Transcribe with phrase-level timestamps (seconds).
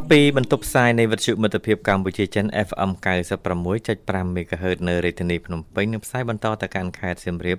[0.00, 2.90] បពីបន្ទប់ផ្សាយនៃវិទ្យុមិត្តភាពកម្ពុជាចិន FM
[3.64, 7.58] 96.5 MHz នៅរាជធានីភ្នំពេញនិងផ្សាយបន្តទៅកាន់ខេត្តសៀមរាប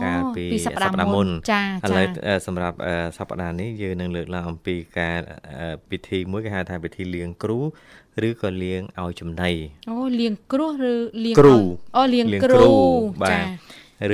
[0.05, 2.07] កាលពីសប្តាហ៍មុនចាឥឡូវ
[2.47, 2.77] សម្រាប់
[3.17, 5.19] សប្តាហ៍នេះយើងនឹងលើកឡើងអំពីការ
[5.91, 7.59] ពិធីមួយគេហៅថាពិធីលៀងគ្រូ
[8.29, 9.53] ឬក៏លៀងឲ្យចំណី
[9.91, 11.37] អូលៀងគ្រោះឬលៀង
[11.97, 12.65] អូលៀងគ្រូ
[13.23, 13.45] បាទ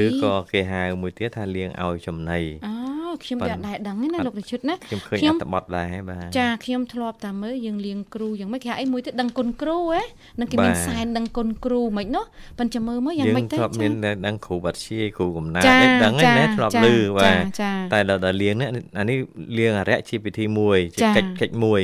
[0.05, 10.03] ឬក៏គេហៅមួយទៀតថាលៀងឲ្យចំណីអូ ខ្ញុំវាអត់ដែរដឹងទេណាលោកនិជុតណាខ្ញុំឃើញអត្ថបទដែរបាទចាខ្ញុំធ្លាប់តែមើលយើងលៀងគ្រូយ៉ាងម៉េចគេហៅអីមួយទៀតដឹងគុណគ្រូហ៎
[10.41, 12.25] នឹងគេមានសែនដឹងគុណគ្រូមិននោះ
[12.59, 13.93] ប៉ុន្តែមើលមើលយ៉ាងម៉េចទៅយើងធ្លាប់មាន
[14.27, 16.87] ដឹងគ្រូបាត់ជាគ្រូកំណាត់ឯដឹងហ្នឹងណាធ្លាប់ឮ
[17.17, 19.19] បាទតែដល់លៀងនេះអានេះ
[19.59, 21.81] លៀងអរិយជាពិធីមួយជាកិច្ចកិច្ចមួយ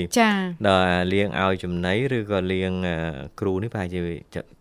[0.67, 2.73] ដល់លៀងឲ្យចំណីឬក៏លៀង
[3.41, 4.01] គ្រូនេះប្រហែលជា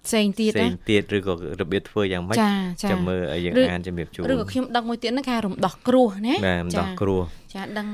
[0.07, 2.37] ផ្សេងទៀតផ្សេងទៀតឬក៏របៀបធ្វើយ៉ាងម៉េច
[2.91, 7.21] ចាំមើលយើងអានជំរាបជូនឬក៏ខ្ញុំដឹងមួយទៀតហ្នឹងគេរំដោះគ្រោះណាបាទរំដោះគ្រោះ
[7.53, 7.87] ចាដឹង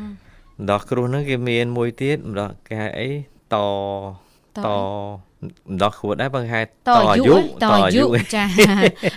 [0.57, 3.09] រំដោះគ្រោះហ្នឹងគេមានមួយទៀតរំដោះគេហៅអី
[3.53, 3.55] ត
[4.65, 4.69] ត
[5.73, 6.65] ម្ដោះខួតដែរបើហៅត
[6.97, 7.41] អាយុត
[7.75, 8.03] អាយុ
[8.35, 8.43] ចា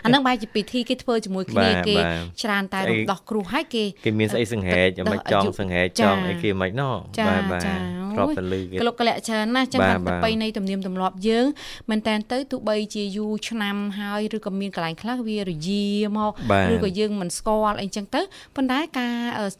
[0.05, 1.97] អាហ្នឹងបែរជាពិធីគេធ្វើជាមួយគ្នាគេ
[2.43, 6.95] ច្រើនតែរំដោះគ្រោះហើយគេគេមានស្អីសង្ហែកមិនចង់សង្ហែកចង់អីគេមិនណោះ
[7.29, 11.47] បាទបាទធ្លាប់តែលឺគេក្លុកក្លាក់ច្រើនណាស់ចឹងប្រពៃណីទំនៀមទម្លាប់យើង
[11.91, 15.85] មែនតែនទៅទោះបីជាយូរឆ្នាំហើយឬក៏មានកន្លែងខ្លះវារយា
[16.19, 16.33] មក
[16.73, 18.21] ឬក៏យើងមិនស្គាល់អីចឹងទៅ
[18.57, 19.15] ប៉ុន្តែការ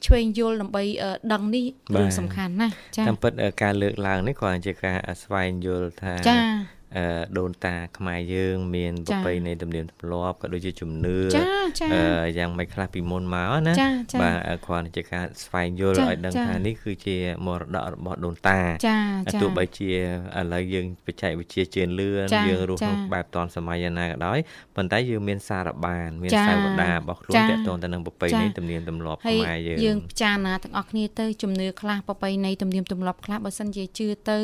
[0.07, 0.85] ឆ្វេងយល់ដើម្បី
[1.33, 1.65] ដឹងនេះ
[1.99, 3.33] រឿងសំខាន់ណាស់ចា៎តាមពិត
[3.63, 6.43] ការលើកឡើងនេះគ្រាន់តែជាការស្វែងយល់ថាចា៎
[7.39, 11.19] ដូនតាខ្មែរយើងមានប្រពៃណីទំនៀមទម្លាប់ក៏ដូចជាជំនឿ
[12.39, 13.75] យ៉ាងម៉េចខ្លះពីមុនមកណា
[14.23, 14.37] បាទ
[14.67, 18.59] គ្រាន់តែជាការស្វែងយល់ឲ្យដឹងថានេះគឺជាមរតករបស់ដូនតា
[19.43, 19.91] ទោះបីជា
[20.39, 24.39] ឥឡូវយើងបច្ចេកវិទ្យាជឿនលឿនយើងរស់ក្នុងបែបតនសម័យណាក៏ដោយ
[24.77, 34.39] ប៉ុន្តែយើងមានសារបាន មានសាវតារបស់ខ្លួនទាក់ទងទៅនឹងប្រពៃណីទំនៀមទម្លាប់ខ្មែរយើងយើងពិចារណាទាំងអស់គ្នាទៅជំនឿខ្លះប្រពៃណីទំនៀមទម្លាប់ខ្លះបើសិនជាជឿទៅ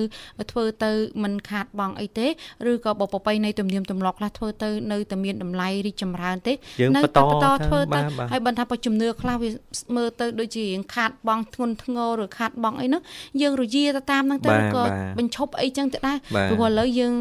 [0.50, 0.92] ធ្វើទៅ
[1.22, 2.26] មិនខាតបង់អីទេ
[2.70, 6.52] ឬក៏បបប្របីនៃទំនៀមទម្លាប់ខ្លះធ្វើទៅនៅតែមានតម្លៃរីកចម្រើនទេ
[6.96, 8.00] នៅតែបន្តធ្វើទៅ
[8.32, 9.50] ហើយបន្តថាបើជំនឿខ្លះវា
[9.96, 13.02] មើលទៅដូចជារៀងខាតបងធ្ងន់ធ្ងរឬខាតបងអីហ្នឹង
[13.42, 14.82] យើងរយាទៅតាមហ្នឹងទៅក៏
[15.18, 16.16] បញ្ឈប់អីចឹងទៅដែរ
[16.50, 17.14] ព្រោះឥឡូវយើង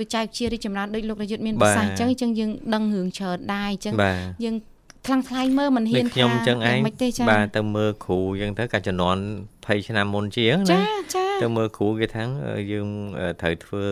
[0.00, 3.94] វិច័យជារីកចម្រើនដូចលោករាយុទ្ធមានប្រសាសន៍អញ្ចឹងអញ្ចឹងយើងដឹងរឿងច្រើនដែរអញ្ចឹង
[4.44, 4.56] យើង
[5.06, 9.22] ខ្លាំងខ្លាយមើលមិនហ៊ានថាខ្ញុំអញ្ចឹងឯងបាទទៅមើលគ្រូអញ្ចឹងទៅកាលជំនាន់
[9.64, 10.82] 20ឆ្នាំមុនជាងណាចា
[11.14, 12.22] ចាទៅមើលគ្រូគេថា
[12.72, 12.88] យើង
[13.40, 13.84] ត្រូវធ្វើ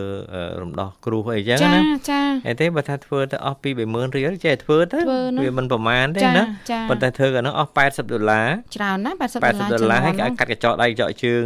[0.61, 4.99] រំដោះគ្រោះអីចឹងណាចាអីទេបើថាធ្វើទៅអស់ពី20000រៀលចេះធ្វើទៅ
[5.43, 6.43] វាមិនប្រមាណទេណា
[6.89, 11.45] ប៉ុន្តែធ្វើក៏នោះអស់80ដុល្លារច្រើនណា80ដុល្លារ80ដុល្លារហើយកាត់កញ្ចក់ដៃកញ្ចក់ជើង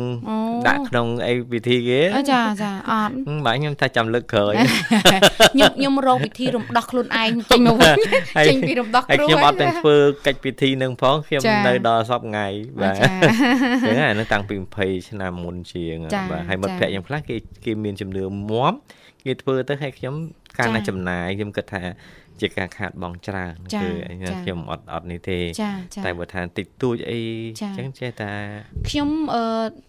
[0.68, 2.01] ដាក់ក្នុងអីវិធីគេ
[2.31, 3.13] ចាចាអត់
[3.45, 4.53] បាទខ្ញុំថាចាំលើកក្រោយ
[5.53, 7.97] ខ្ញុំខ្ញុំរកវិធីរំដោះខ្លួនឯងចេញមកវិញ
[8.47, 9.95] ចេញពីរំដោះគ្រោះខ្ញុំអត់ទាំងធ្វើ
[10.27, 12.47] កិច្ចពិធីនឹងផងខ្ញុំនៅដល់សប្ងៃ
[12.81, 15.97] បាទចឹងហើយនឹងតាំងពី20ឆ្នាំមុនជាង
[16.31, 17.35] បាទហើយមិត្តភ័ក្ដិខ្ញុំខ្លះគេ
[17.65, 18.73] គេមានជំនឿមាំ
[19.25, 20.15] គេធ្វើទៅឲ្យខ្ញុំ
[20.57, 21.81] ការណាចំណាយខ្ញុំគិតថា
[22.41, 23.89] ជាការខាតបង់ច្រើនគឺ
[24.41, 25.37] ខ្ញុំអត់អត់នេះទេ
[26.05, 27.21] តែបើថាតិចតួចអី
[27.77, 28.31] ចឹងចេះតែ
[28.89, 29.09] ខ្ញុំ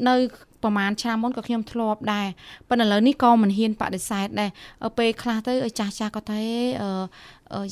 [0.08, 0.14] នៅ
[0.62, 2.26] ប្រហែលឆ្នាំមុនក៏ខ្ញុំធ្លាប់ដែរ
[2.68, 4.50] ប៉ុន្តែឥឡូវនេះក៏មិនហ៊ានបដិសេធដែរ
[4.98, 6.40] ពេលខ្លះទៅចាស់ចាស់គាត់ថា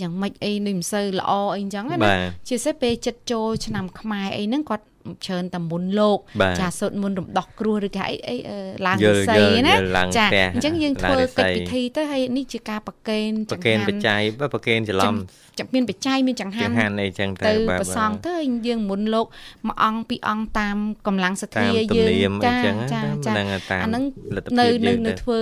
[0.00, 2.18] យ៉ាងម៉េចអីដូចមិនសូវល្អអីអញ្ចឹងណាបាទ
[2.48, 4.84] ជាពិសេសពេលចិត្តចូលឆ្នាំខ្មែរអីហ្នឹងគាត់
[5.24, 15.14] ច្រើនតែមុនលោកបាទចាសូត្រមុនរំដោះគ្រោះឬក៏អីអីអឺឡើងយវិល់ស័យយល់ណាយល់ឡើងចាផ្ទះអញ្ចឹងយើងឡើងធ្វើរិស័កិច្ចយពិធីទៅហើយនេះជាការប្រគេនប្រកេនបច្ច័យបើប្រកេនច្រឡំ
[15.58, 18.34] ចាំមានបច្ច័យមានចង្ហាចន់ង្ហាន់អីចឹងទៅទៅបាទប្រសងទៅ
[18.66, 19.26] យើងមុនលោក
[19.66, 20.76] មួយអង្គពីរអង្គតាម
[21.06, 24.02] កម្លាំងសទ្តាធាមទំយើងនៀមអីចាចឹងចាណាចាហ្នឹងតាមអាហ្នឹង
[24.36, 25.38] លទ្ធនៅភាពយើនៅងនៅទៅធ្វើ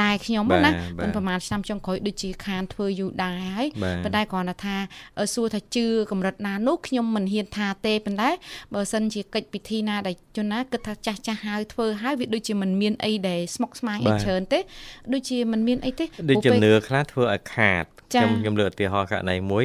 [0.00, 4.76] ដែរខ្ញុំបាទណាបាទមិនប្រហែលឆ្នាំចុងក្រោយដូចជាខានធ្វើយូរដែរហើយបាទប៉ុន្តែគ្រាន់តែថា
[5.20, 8.30] អឺសួរថាជឿកម្រិតណានោះខ្ញុំមិនហ៊ានថាទេប៉ុន្តែ
[8.74, 14.60] បើសិនជាកិច្ចពិធីណាដែលជនណាគិតថាចាស់ចាស់ហើយធ្វើហើយវាដូចជាមិនមានអីដែលស្មុគស្មាញអីច្រើនទេ
[15.12, 17.84] ដូចជាមិនមានអីទេដូចព្រោះជំពេលនឿខ្លះធ្វើឲ្យខាត
[18.14, 19.64] ចាខ្ញុំខ្ញុំលើកឧទាហរណ៍ករណីមួយ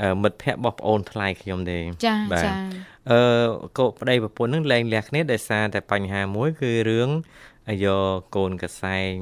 [0.00, 2.52] អឺមិត្តភ័ក្តិរបស់ប្អូនថ្លៃខ្ញុំទេចាបាទចា
[3.10, 3.20] អឺ
[3.78, 7.08] កូនប្តីប្រពន្ធនឹងលែងលះគ្នាដោយសារតែបញ្ហាមួយគឺរឿង
[7.84, 9.14] យកកូនកសែង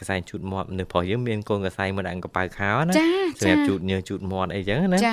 [0.00, 3.08] កសែងជូតមាត់នៅប្រុសយើងមានកូនកសែងមួយដាក់កប៉ៅខោណាចា
[3.40, 5.12] សម្រាប់ចាជូតញើសជូតមាត់អីចឹងណាចា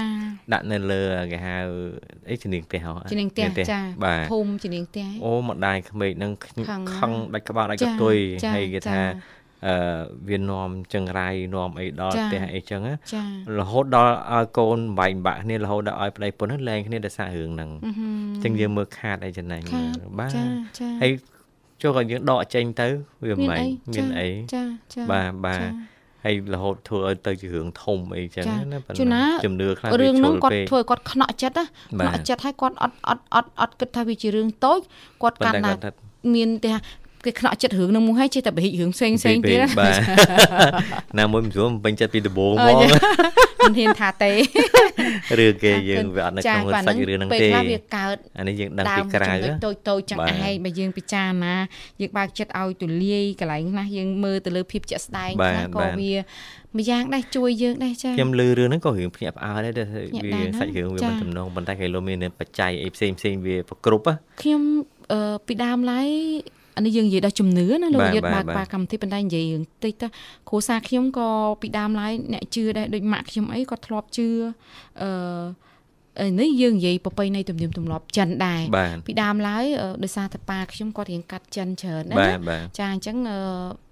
[0.54, 1.56] ដាក់នៅលើគេហៅ
[2.30, 9.04] អីជំនាញផ្ទះហ៎ជានាងផ្ទះចាបាទភូមិជានាងផ្ទះអូម្ដាយក្មេកនឹងខឹងខឹងខឹងដាច់ក្បាលដាច់ចាកតុយចាហើយគេចាថា
[9.68, 9.76] អឺ
[10.30, 13.24] វានាំចង្រៃនាំអីដល់ចាផ្ទះអីចឹងណាចា
[13.58, 19.90] រហូតដល់ឲ្យកូនបែកបាក់គ្នារហូតដល់ឲ្យប្តីប្រពន្ធនឹងលែងគ្នាដោយសាររឿងហ្នឹងអឺហឹមអញ្ចឹងយើងមើលខាតអីចំណេញខាត
[20.20, 20.44] បាទចា
[20.80, 21.12] ចាហើយ
[21.84, 22.88] ចូលក៏យើងដកចេញទៅ
[23.28, 23.60] វាមិន
[23.94, 24.64] មានអីចា
[24.94, 25.94] ចាបាទបាទចា
[26.26, 31.66] ហើយរហូតធ្វើឲ្យទៅជារឿងធំអីចឹងចាណាប៉ុន្ជួនណាតែជំនឿខ្លះរឿងហ្នឹងគាត់ពេកធ្វើឲ្យគាត់ខ្នក់ចិត្តណា
[32.00, 34.80] បាទខ្នក់ចិត្តហើយគាត់អត់អត់អត់អត់គិតថាវាជារឿងតូច
[35.24, 36.04] គាត់ប៉ុកាន់ន្តែតែគាត់ថា
[36.36, 36.80] មានទេថា
[37.26, 40.00] គេខ្នក់ចិត្តរឿងហ្នឹងមួយហើយចេះតែបរិះរឿងផ្សេងផ្សេងទៀតណាបាទ
[41.20, 42.90] ណាមួយមិនស្រួលមិនពេញចិត្តពីដំបូងអឺហ្មង
[43.66, 44.32] មិនហ៊ានថាទេ
[45.40, 51.56] រឿងគេយើងវាអត់នៅក្នុងបាទសាច់រឿងហ្នឹងពេលទេខ្លះវាកើតអានេះយើងដឹងដើពីមក្រៅចំណុចតូចតូចៗចឹងបាទឯងបើយើងពិចារណា
[52.02, 56.14] យើងបើកចិត្តឲ្យទូលាយកន្លែងណាយើងមើលទៅលើភាពជាក់ស្ដែងបាទខ្លះក៏បាទវា
[56.78, 64.62] ម្យ៉ាងដែរជួយយើងដែរចាខ្ញុំឮរឿងហ្នឹងក៏រឿងភ្ញាក់ផ្អើលដែរដែលភ្ញាក់វាដែរណាសាច់រឿងវាចាមិនទំនងប៉ុន្តែគេលោមានបច្ច័យអីផ្សេងផ្សេងវាប្រគ្រប់ណាខ្ញុំ
[65.12, 66.10] អឺពីដើមឡើយ
[66.76, 70.08] អានេះយើងនិយាយដល់ជំនឿណាលោកបាទយុទ្ធបាបើទកបាទបើកកម្មវិធីប៉ុន្តែនិយាយរឿងតិចទៅ
[70.50, 71.30] គ្រួសារខ្ញុំក៏
[71.62, 74.28] ពីដើមឡើយអ្នកជឿដែរដូចម៉ាក់ខ្ញុំអីគាត់ធ្លាប់ជឿ
[75.02, 75.10] អឺ
[76.22, 83.40] អឺនេះយើងនិយាយប្រពៃណីទំនៀមទម្លាប់ចិនដែរបាទពីដើមឡើយអឺដោយសារតែប៉ាខ្ញុំគាត់រៀងកាត់ចិនច្រើនណាបាទបាទចាអញ្ចឹងអឺ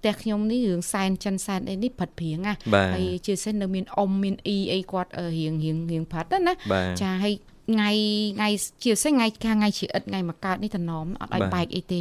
[0.00, 7.34] ផ្ទះខ្ញុំនេះរឿងសែនចិនសែនអីនេះផិតព្រៀងណាបាទហើយជាពិសេសនៅមានអ៊ំមានអ៊ីអីគាត់អឺរៀងរៀងរៀងផិតណាណាបាទចាហើយ
[7.72, 7.90] ថ្ងៃ
[8.38, 8.48] ថ្ងៃ
[8.82, 12.00] ជាពិសេសថ្ងៃថ្ងៃជាឥតថ្ងៃមកកើតនេះតំណមអត់ឲ្យបាទបែកអីទេ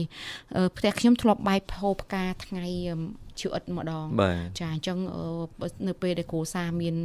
[0.55, 2.97] អឺផ្ទះខ្ញុំធ្លាប់បែកផោផ្កាថ្ងៃអឺ
[3.39, 5.23] ជាឥតម្ដងបាទចាអញ្ចឹងអឺ
[5.59, 6.95] បើនៅពេលដែលគ្រួសារមាន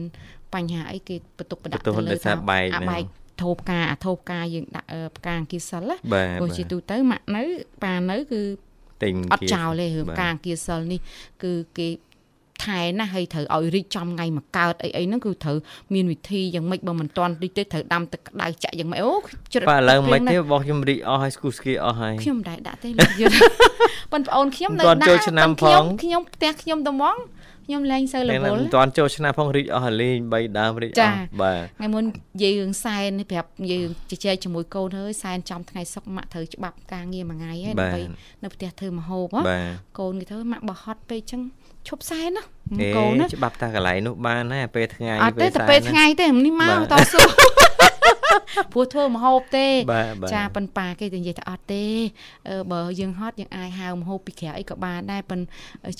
[0.54, 3.04] បញ្ហាអីគេបន្ទុកបដាក់បន្ទុកដោយសារបែកអាហ្នឹងបែក
[3.42, 7.42] ធូបផ្កាអាធូបផ្កាយើងដាក់អឺផ្កាអង្គាសិលណាបាទព្រោះបាទជាទូទៅម៉ាក់នៅ
[7.84, 8.42] ប៉ានៅគឺ
[9.02, 11.00] ទិញអត់ជាចោលទេរឿងបាទការអង្គាសិលនេះ
[11.42, 11.88] គឺគេ
[12.66, 15.56] ថែណាស់ហើយត្រូវឲ្យរីកចំថ្ងៃមកកើតអីអីហ្នឹងគឺត្រូវ
[15.94, 19.12] មានវិធីយ៉ាងម៉េចបើមិនទាន់រីកទេត្រូវដាំទឹកក្តៅចាក់យ៉ាងម៉េចអូ
[19.52, 23.36] ជ្រឹកបាទឥឡូវមិនព្រៀទេងណាស់របស់ខ្ញុំរីកអស់ហើយស្គូស្គីអស់ហើយខ្ញុំមិនដែរដាក់ទេលោកយុទ្ធ
[24.12, 27.16] ប៉ុន្តែបងអូនខ្ញុំនៅមិនទាន់ចូលឆ្នាំប៉ុន្តែខ្ញុំផងខ្ញុំផ្ទះខ្ញុំតំង
[27.66, 38.02] ខ្ញុំលែងសូវរតែវមិនល់ទាន់ចូលឆ្នាំផងរីកអស់ហើយលេង3ដើមរីកអចាស់បាទថ្ងៃមុននិយាយរឿងសែននេះប្រាប់និយាយរឿងជជែកជាមួយកូនហើយសែនចំថ្ងៃសុកម៉ាក់ត្រូវច្បាប់ការងារមួយថ្ងៃហើយបាទដើម្បី
[38.42, 39.68] នៅផ្ទះធ្វើម្ហូបហ៎បាទ
[39.98, 41.40] កូនគេទៅម៉ាក់បើហត់ពេកចឹង
[41.88, 42.44] ឈប់សែនណា
[42.80, 47.20] អេកូនណាច្បាប់តាកន្លែងនោះបានណាពេលថ្ងៃអត់ទេតែសែនពេលណាថ្ងៃទេនេះមកបាទតស៊ូ
[48.72, 51.84] ព្រោះធ្វើម្ហូបទេបាទបាទចាប៉ុនប៉ាគេទៅនិយាយថាអត់ទេ
[52.48, 55.40] អឺបើយើងហត់យើងអាចហៅម្ហូបពីក្រៅអីក៏បានដែរប៉ុន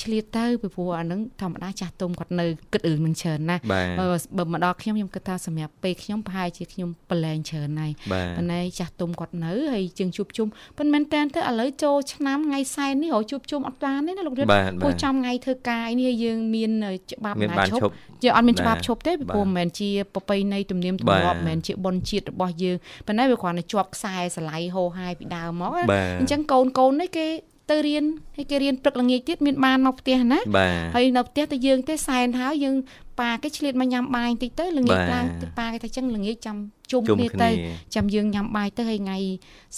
[0.02, 4.06] ឆ្លៀតទៅពីព្រោះអានឹងធម្មតាចាស់ទុំគាត់នៅគិតរឿងនឹងច្រើនណាស់បាទបើ
[4.38, 10.46] បើមកដល់ខ្ញុំខ្ញុំគិតថាសម្រាប់ពេលខ្ញុំប្រហែលជាខ្ញុំប្រឡែងច្រើនហើយបាទប៉ុន្តែចាស់ទុំគាត់នៅហើយជាងជួបជុំ
[10.78, 16.70] ប៉ុន្តែមែនតើទៅឥឡូវចូលឆ្នាំថ្ងៃសែននេះរកជួបជុំអត់បានទេណាលោករដ្ឋបាទព្រោះបាទចំថ្ងៃធ្វើការនេះហើយយើងមាន
[17.12, 17.92] ច្បាប់មានណាបានឈប់ឈប់
[18.24, 22.76] យើងអត់មានច្បាប់បាទឈប់ទេពីបាទព្រោះមិនមែនជាប្រពៃណីទំនៀមទម្លាប់បាទមិនមែនជាបុណ្យជាតិរបស់យើង
[23.06, 27.26] ប៉ុន្តែវាគ្រាន់តែជាប់ខ្សែស្រឡៃហោហាយពីដើមមកណាបាទអញ្ចឹងកូនកូននេះគេ
[27.70, 28.04] ទៅរៀន
[28.36, 32.76] ហើយគេរៀនព្រឹកល្ងាចទៀតមានបានមកផ្ទះណាបាទហើយនៅផ្ទះទៅយើង ទេសែនហើយយើង
[33.20, 36.56] ប៉ាគេឆ្លៀតមកញ៉ាំបាយបន្តិចទៅល្ងាចបាទឡើងទៅប៉ាគេថាចឹងល្ងាចចាំ
[36.92, 37.50] ជុំជុំគ្នាគ្នាទៅ
[37.94, 39.18] ចាំយើងញ៉ាំបាយទៅហើយថ្ងៃ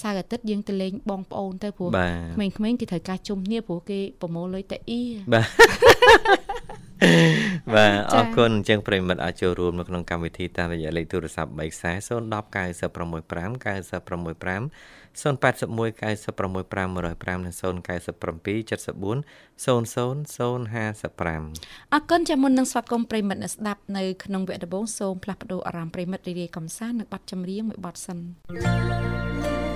[0.01, 5.03] សៅរ៍អាទិត្យយើងទៅលេងបងប្អូនទៅព្រោះបាទក្មេងៗគេត្រូវការជុំគ្នាព្រោះគេប្រមូលលុយតែអ៊ី
[5.33, 5.47] បាទ
[7.75, 17.63] បាទអចារគុណអញ្ចឹងប្រិមិត្តអាចចូលរួមនៅក្នុងកម្មវិធីតាមរយៈលេខទូរស័ព្ទ3ខ្សែ010 965 965 081 965 105និង097
[18.19, 19.25] 74
[19.65, 19.85] 00
[20.65, 28.19] 055អរគុណចាំមុននឹងស្វាគមន៍ប្រិមិត្តអ្នកស្ដាប់នៅក្នុងវគ្គដំបូងសូមផ្លាស់ប្ដូរអារម្មណ៍ប្រិមិត្តរីករាយកំសាន្តនឹងបទចម្រៀងមួយបទសិន
[28.65, 29.68] la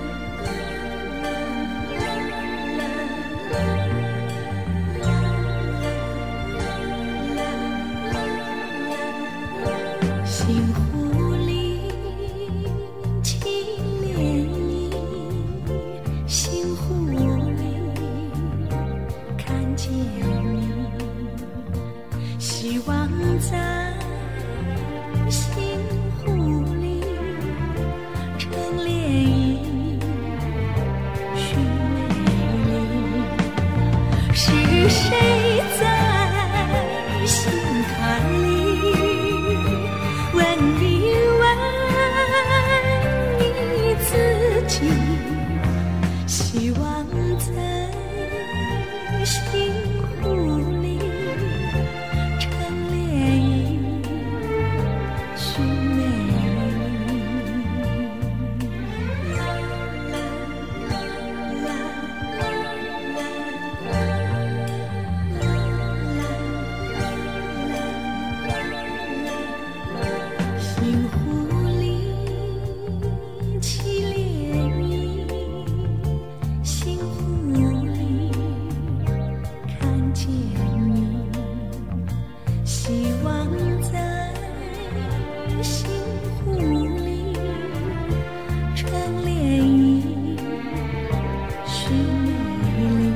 [91.93, 93.13] 里，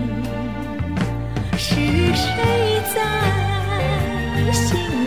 [1.58, 1.76] 是
[2.16, 2.26] 谁
[2.94, 2.98] 在
[4.54, 4.66] 心
[5.04, 5.07] 里？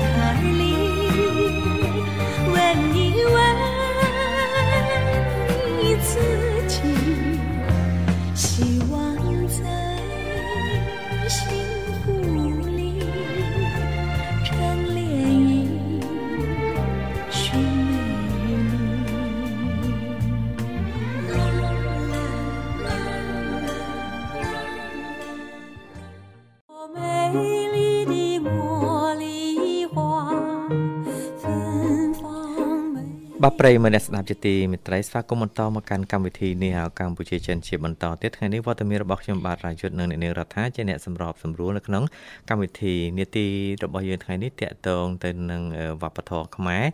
[33.45, 42.05] បាទប្រិយមិត្តអ្នកស្ដាប់ជាទីមេត្រីស្វាគមន៍បន្តមកកាន់កម្មវិធីនេះហៅកម្ពុជាចិនជាបន្តទៀតថ្ងៃនេះវត្តមានរបស់ខ្ញុំបាទរាយុទ្ធនិងអ្នកនាងរដ្ឋាជាអ្នកសម្របសម្រួលនៅក្នុង
[42.49, 43.47] កម្មវិធីនេតិ
[43.85, 45.63] របស់យើងថ្ងៃនេះតាក់ទងទៅនឹង
[46.03, 46.85] វប្បធម៌ខ្មែរ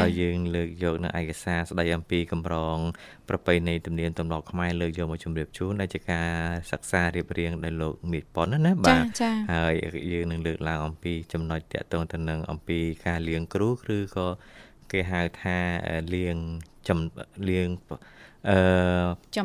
[0.00, 2.78] ដោយយើងលើកយកនៅឯកសារស្ដីអំពីកម្រង
[3.28, 6.30] ប្រពៃណីទំនៀមទម្លាប់ខ្មែរលើកយកមកជម្រាបជូនដែលជាការ
[6.70, 9.04] សិក្សារៀបរៀងដោយលោកមីប៉ុនណាបាទ
[9.52, 9.74] ហើយ
[10.12, 14.28] យើងនឹងលើកឡើងអំពីចំណុចតាក់ទងទៅនឹងអំពីការលៀងគ្រូឬក៏
[14.92, 15.56] គេហៅថា
[16.14, 16.36] លៀង
[16.88, 16.98] ចំ
[17.48, 17.68] លៀង
[18.50, 18.58] អឺ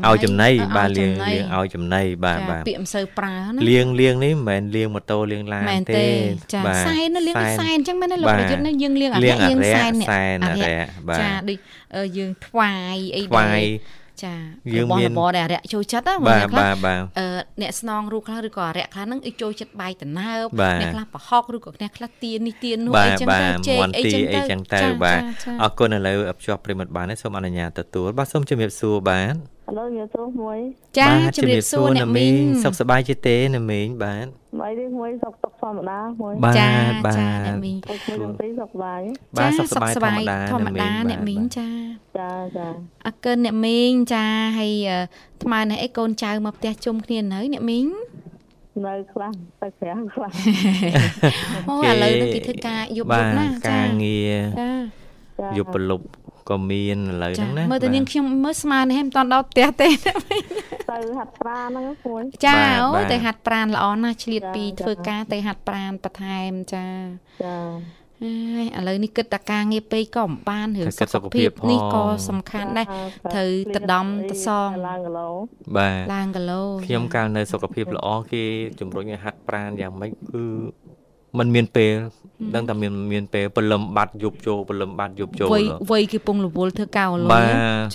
[0.09, 5.65] ឲ្យចំណៃបាទលៀងលៀងឲ្យចំណៃបាទបាទពាក្យមិនសូវប្រើណាលៀងលៀងនេះមិនមែនលៀងម៉ូតូលៀងឡាន
[5.97, 6.05] ទេ
[6.53, 11.57] ចាសែនលៀងសែនអញ្ចឹងមែនទេលោកប្រយុទ្ធនេះយើងលៀងអរិយយើងសែនសែនអរិយបាទចាដូច
[12.17, 13.61] យើងថ្វាយអីថ្វាយ
[14.23, 14.35] ចា
[14.75, 17.27] យើងមានរបស់ដែលអរិយចូលចិត្តណាបាទបាទបាទអឺ
[17.61, 20.47] អ្នកស្នងរូបខ្លះឬក៏អរិយខ្លះហ្នឹងចូលចិត្តបាយតណើប
[20.81, 25.21] អ្នកខ្លះប្រហុកឬក៏អ្នកខ្លះទៀននេះទៀននោះអីចឹងទៅជែកអីចឹងទៅអីចឹងទៅបាទ
[25.63, 30.59] អរគុណឥឡូវភ្ជាប់ប្រិមត្តបានសូមអនុញ្ញាតទទួលបាទសូមជំរាបសួរបាទ ឥឡូវជំរាបសួរមួយ
[30.99, 34.27] ចាជំរាបសួរអ្នកមីងសុខសប្បាយជាទេអ្នកមីងបាទ
[34.61, 36.69] បាយនេះមួយសុខសុខធម្មតាមួយចា
[37.17, 39.01] ចាអ្នកមីងមួយទាំងពីរសុខសប្បាយ
[39.37, 41.69] បាទសុខសប្បាយធម្មតាធម្មតាអ្នកមីងចា
[42.17, 42.67] ចាចា
[43.05, 44.25] អរគុណអ្នកមីងចា
[44.59, 44.73] ហើយ
[45.43, 47.87] ថ្មនេះអីកូនចៅមកផ្ទះជុំគ្នានៅអ្នកមីង
[48.85, 49.31] នៅខ្លះ
[49.61, 50.31] ទៅក្រៅខ្លះ
[51.69, 54.37] អូឥឡូវនេះគេធ្វើការយប់យប់ណាចាការងារ
[55.39, 56.05] ចាយប់ប្រលប់
[56.49, 59.87] ក៏មានឥឡូវហ្នឹងណាមើលទៅនាងខ្ញុំមើលស្មាននេះមិនតាន់ដល់ផ្ទះទេ
[60.91, 66.87] ទៅហាត់ប្រាណហ្នឹងគួយចាអូទៅហាត់ប្រាណល្អណាស់ឆ្លៀតពីធ្វើការទៅហាត់ប្រាណបន្ថែមចា
[67.43, 67.57] ចា
[68.23, 72.87] ហើយឥឡូវនេះគិតតែការងារពេកក៏មិនបានរឿងសុខភាពនេះក៏សំខាន់ដែរ
[73.33, 75.29] ត្រូវទៅដំទៅសងឡើងគីឡូ
[75.77, 78.43] បាទឡើងគីឡូខ្ញុំកាលនៅសុខភាពល្អគេ
[78.79, 80.43] ជំរុញឲ្យហាត់ប្រាណយ៉ាងម៉េចគឺ
[81.39, 81.91] มันមានពេល
[82.55, 87.43] ដឹងតែមានមានពេលព្រលឹមបាត់យប់ចូលព្រលឹមបាត់យប់ចូលវ័យវ័យគេពងរវល់ធ្វើកៅលុយ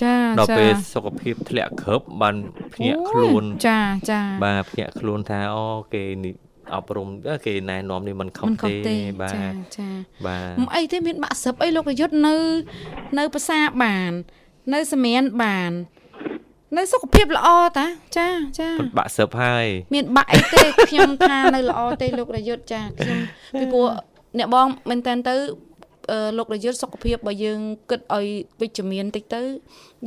[0.03, 2.35] ចាដល់ពេលសុខភាពធ្លាក់ក្រឹបបាន
[2.73, 3.79] ភ្ញាក់ខ្លួនចា
[4.11, 6.35] ចាបាទភ្ញាក់ខ្លួនថាអូគេនេះ
[6.75, 7.07] អប់រំ
[7.45, 8.73] គេណែនាំនេះមិនខុសទេ
[9.21, 9.47] បាទចា
[9.77, 9.87] ចា
[10.25, 12.35] បាទមិនអីទេមានបាក់សឹបអីលោកប្រយុទ្ធនៅ
[13.17, 14.11] នៅភាសាបាន
[14.73, 15.71] នៅសមៀនបាន
[16.77, 17.85] នៅសុខភាពល្អតា
[18.17, 18.27] ចា
[18.59, 23.17] ចាបាក់សឹបហើយមានបាក់អីទេខ្ញុំថានៅល្អទេលោករយុទ្ធចាខ្ញុំ
[23.59, 23.87] ពីព្រោះ
[24.37, 25.35] អ្នកបងមែនតើទៅ
[26.37, 28.27] លោករយុទ្ធសុខភាពបើយើងគិតឲ្យ
[28.61, 29.41] វិជ្ជមានតិចទៅ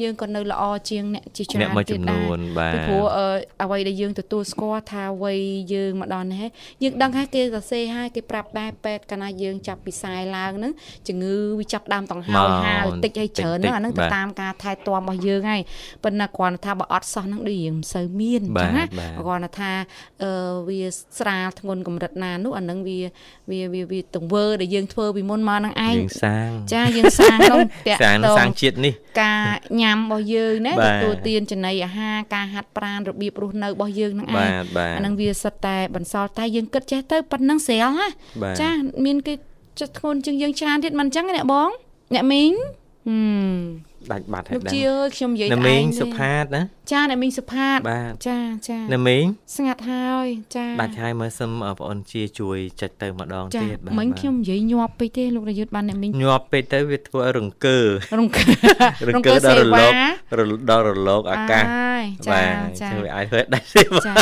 [0.03, 3.05] យើងក៏នៅល្អជាងអ្នកជាច្រើនទៀតដែរពីព្រោះ
[3.63, 5.35] អ្វីដែលយើងទទួលស្គាល់ថាអ្វី
[5.75, 6.49] យើងមកដល់នេះ
[6.83, 10.73] យើងដឹងហើយគេសរសេរហើយគេប្រាប់ដែរពេទ្យកាលណាយើងចាប់ពីខ្សែឡើងហ្នឹង
[11.09, 15.63] ជំងឺវាចាប់ដើមដង្ហើយហាលតិចហើយច្រើនហ្នឹងអាហ្នឹងទៅតាមការថែទាំរបស់យើងហើយ
[16.05, 18.85] ប៉ុន្តែគ្រាន់តែថាបើអត់សោះហ្នឹងដូចរៀងមិនសូវមានអញ្ចឹងណា
[19.21, 19.73] គ្រាន់តែថា
[20.23, 20.31] អឺ
[20.69, 20.81] វា
[21.19, 22.99] ស្រាលធ្ងន់កម្រិតណានោះអាហ្នឹងវា
[23.51, 29.45] វាវាវាទង្វើដែលយើងធ្វើពីមុនមកហ្នឹងឯងយើងសាងចាយើងសាងក្នុងតាក់ទងសាងជាតិនេះការ
[29.81, 34.49] ញ៉ាំរបស់យើងណាទទួលទានចំណីអាហារការហាត់ប្រាណរបៀបរស់នៅរបស់យើងហ្នឹងឯងអា
[35.01, 38.09] ហ្នឹងវាសុទ្ធតែបន្សល់តែយើងគិតចេះទៅប៉ុណ្្នឹងស្រាលណា
[38.61, 38.71] ចា
[39.07, 39.35] មានគេ
[39.81, 41.71] ចិត្តធ្ងន់ជាងយើងច្រើនទៀតមិនអញ្ចឹងអ្នកបង
[42.15, 42.53] អ្នកមីង
[43.09, 43.17] ហឹ
[43.49, 43.57] ម
[44.13, 47.79] ដាច់បាត់ហើយដែរលោកជាអើយខ្ញុំនិយាយឯងណាមីងសុផាតណា ចាអ្នកមីងសុផាត
[48.27, 48.39] ចា
[48.69, 49.25] ចាណាមីង
[49.57, 50.27] ស្ងាត់ហើយ
[50.57, 57.79] ចាដាច់ហើយមើលសឹមបងអូនជាជួយចាច់ទៅម្ដងទៀតបាទមិញខ្ញុំនិយាយញាប់ពេកទេលោករយុទ្ធបានអ្នកមីងញាប់ពេកទៅវាធ្វើឲ្យរង្គើ
[58.21, 58.45] រង្គើ
[59.09, 59.57] រង្គើដល់
[60.39, 61.65] រលកដល់រលកអាកាស
[62.33, 64.15] បាទចាជួយឲ្យធ្វើដាច់ទេចា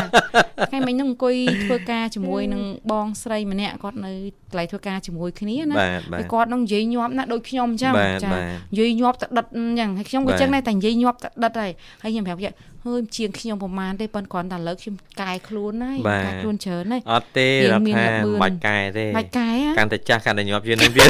[0.70, 4.12] ថ្ងៃមិញនឹងអង្គុយធ្វើការជាមួយនឹងបងស្រីម្នាក់គាត់នៅ
[4.50, 5.76] កន្លែងធ្វើការជាមួយគ្នាណា
[6.12, 7.92] ហើយគាត់នឹងនិយាយញាប់ណាដូចខ្ញុំអញ្ចឹង
[8.24, 8.30] ចា
[8.72, 11.70] និយាយញាប់ទៅដិតអញ្ចឹងហើយខ្ញុំក៏អញ្ចឹងដែរតែនិយាយញាប់ទៅដិតហើយ
[12.02, 12.48] ហើយខ្ញុំប្រាប់គេ
[12.86, 18.06] ហើយជាងខ្ញុំប្រហែលទេប៉ុន្តែគ្រាន់តែលើកខ្ញុំកែខ្លួនហើយកែខ្លួនច្រើនហើយអត់ទេរដ្ឋា
[18.42, 21.08] បាច់កែទេបាច់កែកាន់តែចាស់កាន់តែញាប់ជាងនឹងទៀត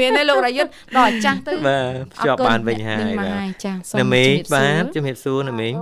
[0.00, 5.74] មានទេលោករយុទ្ធដល់ចាស់ទៅបាទភ្ជាប់បានវិញហើយបាទចាសូមជំរាបសួរបាទជំរាបសួរណាមីង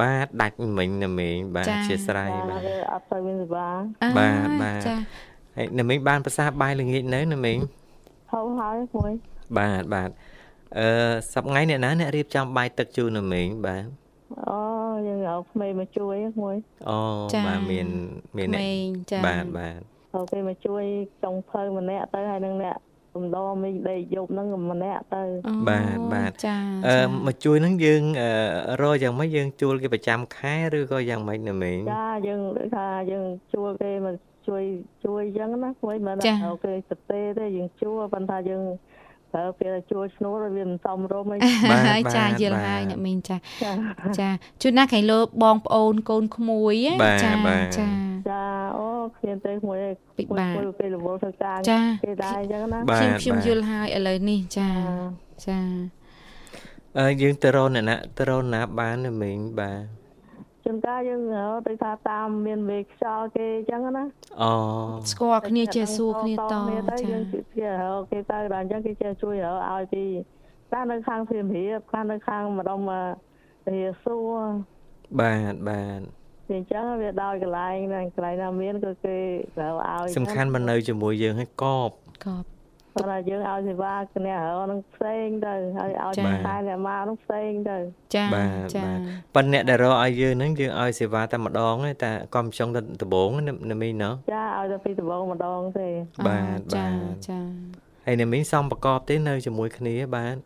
[0.00, 3.68] បាទដាច់មិញណាមីងបាទអធិស្ឋានបាទអត់ទៅមានសេវា
[4.18, 4.94] បាទបាទចា
[5.56, 7.58] ហើយណាមីងបានប្រសាបាយល្ងាចនៅណាមីង
[8.32, 9.12] ហៅហើយមួយ
[9.58, 10.10] បាទបាទ
[10.78, 10.86] អឺ
[11.34, 13.84] សប្ងៃអ្នកណាអ្នករៀបចំបាយទឹកជូនណាមេងបាទ
[14.48, 14.58] អូ
[15.06, 16.56] យើងឲ្យក្មេងមកជួយមួយ
[16.88, 16.98] អូ
[17.46, 17.88] បាទមាន
[18.36, 19.80] មានអ្នកបាទបាទ
[20.14, 20.82] អូគេមកជួយ
[21.22, 22.76] ចុងភៅម្នាក់ទៅហើយនឹងអ្នក
[23.14, 25.22] កំដរមីដេកយប់ហ្នឹងម្នាក់ទៅ
[25.68, 26.96] បាទបាទចាអឺ
[27.26, 28.02] មកជួយហ្នឹងយើង
[28.82, 34.14] រកយ៉ាងម៉េចយើងជួលគេប្រចាំខែឬក៏យ៉ាងម៉េចណាមេងចាយើងដូចថាយើងជួលគេមក
[34.48, 34.62] ជួយ
[35.04, 36.22] ជួយអញ្ចឹងណាព្រោះមិនដ
[36.52, 38.62] ល់គេទៅទេយើងជួលប៉ុន្តែយើង
[39.32, 41.38] ប្រើពេលជួលឈ្នួលវាមិនសមរម្យ
[41.94, 43.36] ឯងចាយល់ហើយអ្នកមីងចា
[44.18, 44.28] ចា
[44.62, 46.74] ជួនណាក្រៃលោបងប្អូនកូនក្មួយ
[47.24, 47.32] ចា
[47.78, 47.88] ចា
[48.28, 48.42] ចា
[48.78, 49.78] អូគ្មានទេមួយ
[50.18, 51.58] ពិបាកពេលរវល់ធ្វើការ
[52.04, 54.68] គេដែរអញ្ចឹងណាខ្ញុំខ្ញុំយល់ហើយឥឡូវនេះចា
[55.46, 55.58] ចា
[56.98, 59.99] អឺយើងទៅរកអ្នកណាទៅរកណាបានមិញបាទ
[60.70, 61.22] ជួនកាលយើង
[61.68, 64.04] ទៅថាតាមមានវេខ្យល់គេអញ្ចឹងណា
[64.42, 64.50] អូ
[65.10, 66.58] ស្គាល់គ្នាចេះសួរគ្នាតចា
[67.10, 67.42] យើងជិះ
[68.10, 70.04] គេទៅដល់អញ្ចឹងគេចេះជួយឲ្យពី
[70.68, 74.42] ខ្លះនៅខាងព្រាមរៀបខ្លះនៅខាងម្ដុំរាសួរ
[75.20, 76.00] បាទបាទ
[76.50, 79.18] អញ្ចឹងវាដោយកន្លែងណាកន្លែងណាមានក៏គេ
[79.56, 81.90] ត្រូវឲ្យសំខាន់មកនៅជាមួយយើងឲ្យកប
[82.26, 82.59] កប
[82.94, 86.14] ព្រោះយើងឲ្យសេវាគណៈរនឹងផ្សេងទៅហើយឲ្យ
[86.46, 87.78] ខែអ្នកមកនឹងផ្សេងទៅ
[88.14, 88.24] ចា
[88.74, 88.84] ចា
[89.34, 93.28] ប៉ុន្តែអ្នកដែលរកឲ្យយើងហ្នឹងយើងឲ្យសេវាតែម្ដងទេតែកំចុងទៅដំបង
[93.70, 95.88] ណាមីណូចាឲ្យតែពីដំបងម្ដងទេ
[96.26, 97.40] បាទបាទចា
[98.06, 100.36] ហើយណាមីសំប្រកបទេនៅជាមួយគ្នាបាទ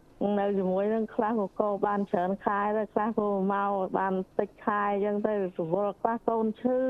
[0.40, 5.38] នៅជាមួយនឹងខ្លះក៏កោបានច្រើនខែទៅខ្លះក៏មកបានតិចខែអញ្ចឹងទៅរ
[5.72, 6.80] វល់ខ្លះកូនឈឺ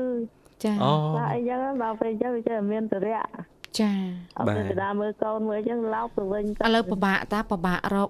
[0.63, 3.23] ចាអូខ្លះអីចឹងដល់ពេលអញ្ចឹងវាចេះមានតរៈ
[3.81, 3.91] ចា
[4.47, 8.09] បាទទៅដើមមើលកូនមើលអញ្ចឹងឡោកទៅវិញឥឡូវពិបាកតាពិបាករក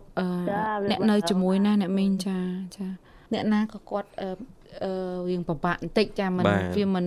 [0.92, 2.38] អ្នកនៅជាមួយណាអ្នកមីងចា
[2.78, 2.88] ចា
[3.34, 4.92] អ្នកណាក៏គាត់អឺ
[5.30, 7.06] រៀងពិបាកបន្តិចចាមិនវាមិន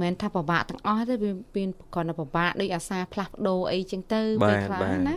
[0.00, 5.14] មិនថាពិបាកទាំងអស់ទេវាមានគ្រាន់តែពិបាកដូចអាសាផ្លាស់ប្ដូរអីចឹងទៅពេលខ្លះណា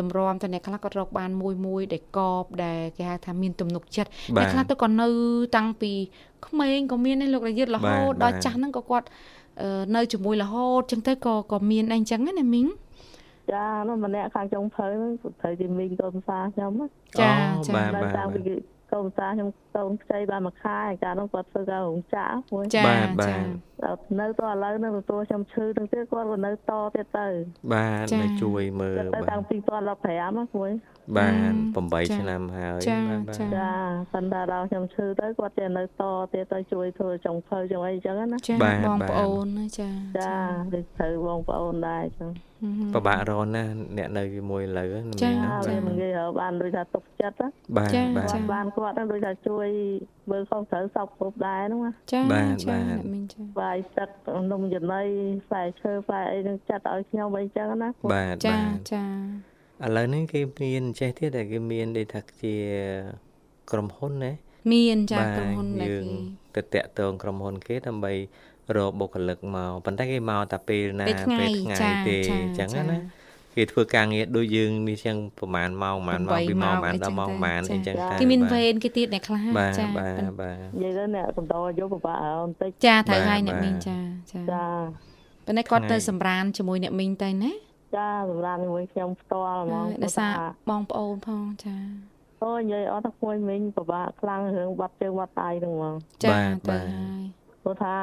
[0.00, 5.08] តម្រាំតែអ្នកខ្លះក៏រកបានមួយមួយដែលកបដែលគេហៅថាមានទំនុកចិត្តអ្នកខ្លះទៅក៏នៅ
[5.56, 5.92] តាំងពី
[6.46, 9.06] ក្មេងក៏មានដែរលោករយុទ្ធរហូតដល់ចាស់ហ្នឹងក៏គាត់
[9.96, 12.66] នៅជាមួយរហូតចឹងទៅក៏ក៏មានអីចឹងណាមីង
[13.52, 16.72] ចានោះម្នាក់ខាងចុងភៅហ្នឹងត្រូវជាមីងកូនសាខ្ញុំ
[17.20, 17.32] ចា
[17.66, 18.40] ចាបាទតាំងពី
[18.92, 22.84] កូនសាខ្ញុំកូនខ្ចីបានមួយខែកាលនោះគាត់ធ្វើការរោងចក្រមួយចា
[23.20, 23.32] បា
[23.84, 26.54] ទបាទនៅតឥឡូវនឹងទទួលខ្ញុំឈឺនឹងទៀតគាត់ក៏នៅត
[26.96, 27.26] ទៀតទៅ
[27.72, 30.70] បាទនៅជួយមើលទៅតាំងពី2015ណាមួយ
[31.16, 31.52] បាទ
[32.08, 32.80] 8ឆ្នាំហើយ
[33.28, 33.70] បាទចា
[34.12, 39.46] ប៉ុន្តែដល់ខ្ញុំឈឺទៅគាត់ចេះនៅតទៀតទៅជួយធ្វើចុងភៅចុងអីចឹងណាចាបងប្អូន
[39.78, 39.88] ចា
[40.18, 40.34] ចា
[40.74, 42.30] ដូចត្រូវបងប្អូនដែរចឹង
[42.94, 43.64] ពិបាករនណា
[43.96, 44.86] អ្នកនៅជាមួយលើ
[45.22, 45.30] ចា
[45.66, 47.36] ចាមិននិយាយបានដូចថាទុកចិត្ត
[47.76, 49.68] បាទបាទបានគាត់ដូចថាជួយ
[50.30, 54.08] មើលខុសត្រូវសពគ្រប់ដែរហ្នឹងណាចាបាទបាទមីងចាបាយទឹក
[54.50, 55.02] នំចំណី
[55.46, 58.58] ផ្លែឈើផ្លែអីនឹងចាត់ឲ្យខ្ញុំអីចឹងណាបាទចា
[58.92, 59.04] ចា
[59.84, 62.54] ឥឡូវនេះគេមានចេះទៀតតែគេមានដូចថាជា
[63.70, 64.32] ក្រុមហ៊ុនណា
[64.72, 66.06] មានចាក្រុមហ៊ុនយើង
[66.56, 68.12] ទៅតាក់ទងក្រុមហ៊ុនគេដើម្បី
[68.76, 71.06] រកបុគ្គលិកមកប៉ុន្តែគេមកតែពេលណា
[71.38, 71.76] ពេលថ្ងៃ
[72.08, 72.98] ទេអញ្ចឹងណា
[73.58, 79.44] គេធ្វើការងារដូចយើងនេះចឹងប្រហែលម៉ោងប្រហែលម៉ោងពីម៉ោងប្រហែលដល់ម៉ោងប្រហែលអីចឹងតែគេមានវេនគេទៀតអ្នកខ្លះ
[79.78, 83.98] ចាបាទបាទនិយាយទៅអ្នកបន្តយកពិបាកបន្តិចចាត្រូវហើយអ្នកមីងចា
[84.32, 84.66] ចាចា
[85.46, 87.52] ប៉ុន្តែគាត់ទៅសម្រានជាមួយអ្នកមីងទៅណា
[87.96, 90.32] ចាសម្រាប់ជាមួយខ្ញុំផ្ទាល់ហ្មងដោយសារ
[90.70, 91.76] បងប្អូនផងចា
[92.42, 95.94] អូនិយាយអត់ថាគួយមិញពិបាកខ្លាំងរឿងបាត់ជើងបាត់ដៃហ្នឹងហ្មង
[96.24, 96.30] ចា
[96.70, 97.22] ទៅហើយ
[97.62, 97.96] ព្រោះថា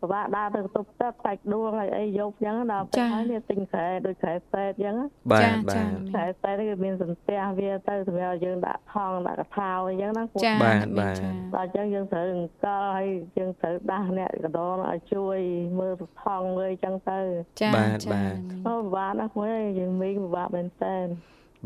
[0.00, 4.96] ពិបាកដើរទៅបន្ទប់ទឹកសាច់ដួងហើយអីយកអញ្ចឹងដល់ពេលហើយនេះទិញក្រែដូចក្រែពេទ្យអញ្ចឹង
[5.32, 11.14] បាទបាទក្រែពេទ្យគឺមានសន្ទះវាទៅសម្រាប់យើងដាក់ថងដាក់កថាអញ្ចឹងណាចាបាទបាទ
[11.54, 13.06] ដល់អញ្ចឹងយើងត្រូវអង្គលហើយ
[13.38, 15.38] យើងត្រូវដាស់អ្នកកដោឲ្យជួយ
[15.78, 17.20] មើលថងមើលអញ្ចឹងទៅ
[17.60, 18.34] ចាបាទបាទ
[18.66, 20.96] អូពិបាកណាស់មួយយើងមីងពិបាកមែនតើ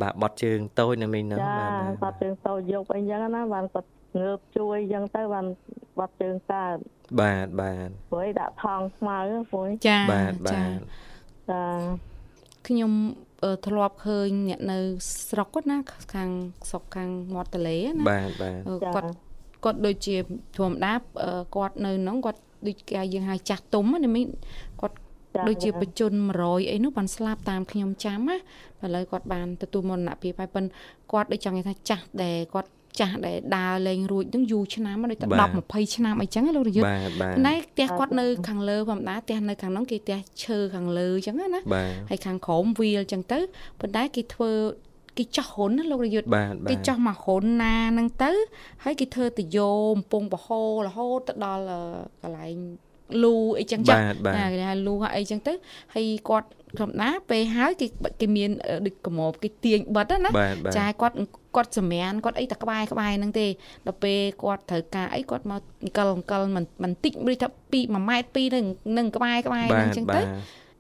[0.03, 5.47] បាទបត់ជើងតូចណាមីងហ្នឹងបាទបត់ជើងតូចយកអីចឹងណាបានគាត់ ងើបជួយអញ្ចឹងទៅបាន
[5.99, 6.77] បត់ជើងកើត
[7.21, 9.19] បាទបាទព្រោះដាក់ថងស្មៅ
[9.51, 10.79] ព្រោះចាបាទបាទ
[11.51, 11.63] ចា
[12.69, 12.93] ខ្ញុំ
[13.67, 14.79] ធ្លាប់ឃើញអ្នកនៅ
[15.29, 15.79] ស្រុកគាត់ណា
[16.15, 16.31] ខាង
[16.69, 18.59] ស្រុកខាងមាត់ទន្លេណាបាទបាទ
[18.95, 19.11] គាត់
[19.65, 20.17] គាត់ដូចជា
[20.59, 20.93] ធម្មតា
[21.57, 24.23] គាត់នៅហ្នឹងគាត់ដូចគេយើងហៅចាស់ទុំណាមី
[24.81, 24.97] គាត់
[25.49, 28.37] ដូចជាបជន100អីនោះបានស្លាប់តាមខ្ញុំចាំណា
[28.85, 30.73] ឥឡូវគាត់បានទទួលមរណភាពហើយប៉ុន្តែ
[31.13, 32.71] គាត់ដូចចង់និយាយថាចាស់ដែលគាត់
[33.01, 36.89] ចាស់ដែលដើរលេងរួចនឹងយូរឆ្នាំដូចតែ10 20ឆ្នាំអីចឹងលោករយុទ្ធ
[37.47, 41.47] ណែផ្ទះគាត់នៅខាងលើធម្មតាផ្ទះនៅខាងនោះគេផ្ទះឈើខាងលើចឹងណា
[42.11, 43.39] ហើយខាងក្រោមវាលចឹងទៅ
[43.81, 44.51] ប៉ុន្តែគេធ្វើ
[45.19, 46.27] គេចោះហ៊ុនណាលោករយុទ្ធ
[46.71, 48.31] គេចោះមកហ៊ុនណានឹងទៅ
[48.85, 51.65] ហើយគេធ្វើទៅយោកំពង់បហោរហូតទៅដល់
[52.23, 52.57] កន្លែង
[53.23, 55.53] លូអីចឹងចាណាគេហៅលូអីចឹងទៅ
[55.95, 57.87] ហើយគាត់ធម្មតាពេលហើយគេ
[58.21, 58.51] គេមាន
[58.87, 60.31] ដូចកម្របគេទាញបិទណា
[60.79, 61.17] ចាគាត់
[61.57, 63.47] គាត់សម្រានគាត់អីតែក្បែរក្បែរហ្នឹងទេ
[63.87, 68.65] ដល់ពេលគាត់ត្រូវការអីគាត់មកអង្គលអង្គលមិនមិនតិចដូចថា2 1ម៉ែត្រ2នឹង
[68.99, 70.21] នឹងក្បែរក្បែរហ្នឹងចឹងទៅ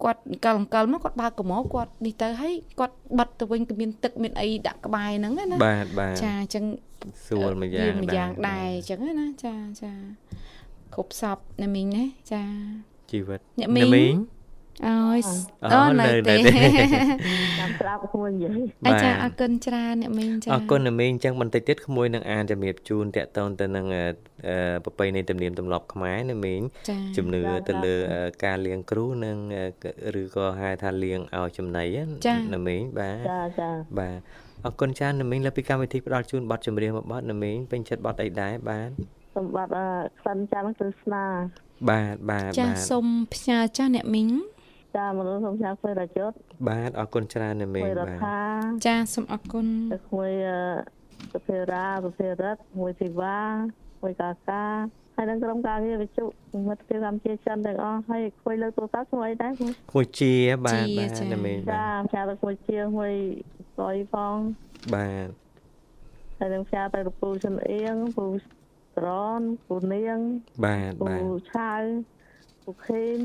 [0.04, 6.64] គាត់អង្គលអង្គលមកគាត់បើកកម្របគាត់នេះទៅហើយគាត់បិទទៅវិញក៏មានទឹកមានអីដាក់ក្បែរហ្នឹងណាបាទបាទចាអញ្ចឹង
[7.26, 9.92] ស្រួលមួយយ៉ាងមួយយ៉ាងដែរអញ្ចឹងណាចាចា
[10.94, 12.42] គ្រប់សពណាមីងណាចា
[13.10, 14.14] ជីវិតអ្នកមីង
[14.86, 15.18] អូយ
[15.72, 16.34] អូនៅទេ
[17.58, 23.86] ចាំស្ដាប់ក្មួយនិយាយអាចារ្យអរគុណច្រើនអ្នកមីងចាអរគុណអ្នកមីងអញ្ចឹងបន្តិចទៀតក្មួយនឹងអានជំរាបជូនតកតូនទៅនឹង
[24.84, 26.62] ប្រពៃណីទំនៀមទម្លាប់ខ្មែរអ្នកមីង
[27.16, 27.94] ជំនឿទៅលើ
[28.44, 29.36] ការលៀងគ្រូនិង
[30.20, 31.84] ឬក៏ហៅថាលៀងឲ្យចំណី
[32.52, 34.18] អ្នកមីងបាទចាចាបាទ
[34.64, 38.90] អរគុណចានអ្នកមីងលើពីកម្មវិធីផ្ដល់ជូនប័ណ្ណចម្រៀងមួយប័ណ្ណអ្នកមីងពេញចិត្តប័ណ្ណអីដែរបាទ
[39.36, 39.86] សម្បត្តិ
[40.20, 41.24] ក្លិនច័ន្ទគ្រឹស្នា
[41.90, 44.28] បាទបាទចាសូមផ្ញើចាស់អ្នកមីង
[44.96, 46.32] ចាមនុស្សសូមផ្ញើធ្វើរាជុត
[46.68, 48.18] បាទអរគុណច្រើនអ្នកមីងបាទ
[48.86, 49.66] ចាសូមអរគុណ
[50.14, 50.32] មួយ
[51.32, 53.40] សុភេរាសុភេរិតមួយធីវ៉ា
[54.02, 54.64] មួយកាកា
[55.16, 56.24] ហើយនឹងក្រុមការងារវិទ្យុ
[56.68, 59.52] មិត្តភាពកម្ពុជាចិនទាំងអស់ហើយគួយលើកទូរស័ព្ទស្មួយដែរ
[59.92, 60.32] គួយជា
[60.64, 63.12] បាទបាទអ្នកមីងចាផ្សាយទៅគួយជាមួយ
[63.76, 64.36] ស្អុយផង
[64.94, 65.28] បាទ
[66.38, 68.26] ហើយនឹងផ្សាយទៅពូចិនអៀងពូ
[68.98, 70.18] ត្រនពូនាង
[70.64, 71.72] បាទបាទពូឆៅ
[72.62, 73.20] ពូខេម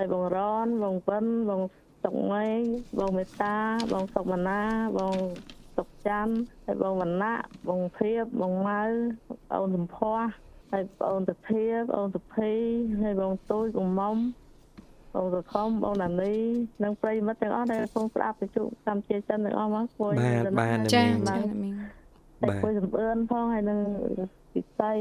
[0.00, 1.62] ហើយបងរនបងពិនបង
[2.02, 2.60] សុកម៉េង
[2.98, 3.56] បងមេតា
[3.92, 4.60] បងសុកមណា
[4.98, 5.16] បង
[5.76, 6.34] សុកច័ន្ទ
[6.66, 7.34] ហើយបងវណ្ណៈ
[7.68, 8.82] បងភៀបបងម៉ៅ
[9.54, 10.26] អូនសំភ័ស
[10.72, 12.52] ហើយបងអូនតាធាបងអូនសុភី
[13.02, 14.16] ហើយបងទូចបងមុំ
[15.14, 16.34] បងសខំបងណានី
[16.82, 21.74] និងប្រិមិត្តទាំងអស់ដែលកំពុងស្ដាប់វិទ្យុកម្ពុជាចិនទាំងអស់មកគួយបាទបាទចាចាមីង
[22.42, 23.78] បាទគួយសំអឿនផងហើយនឹង
[24.54, 24.92] ពិសី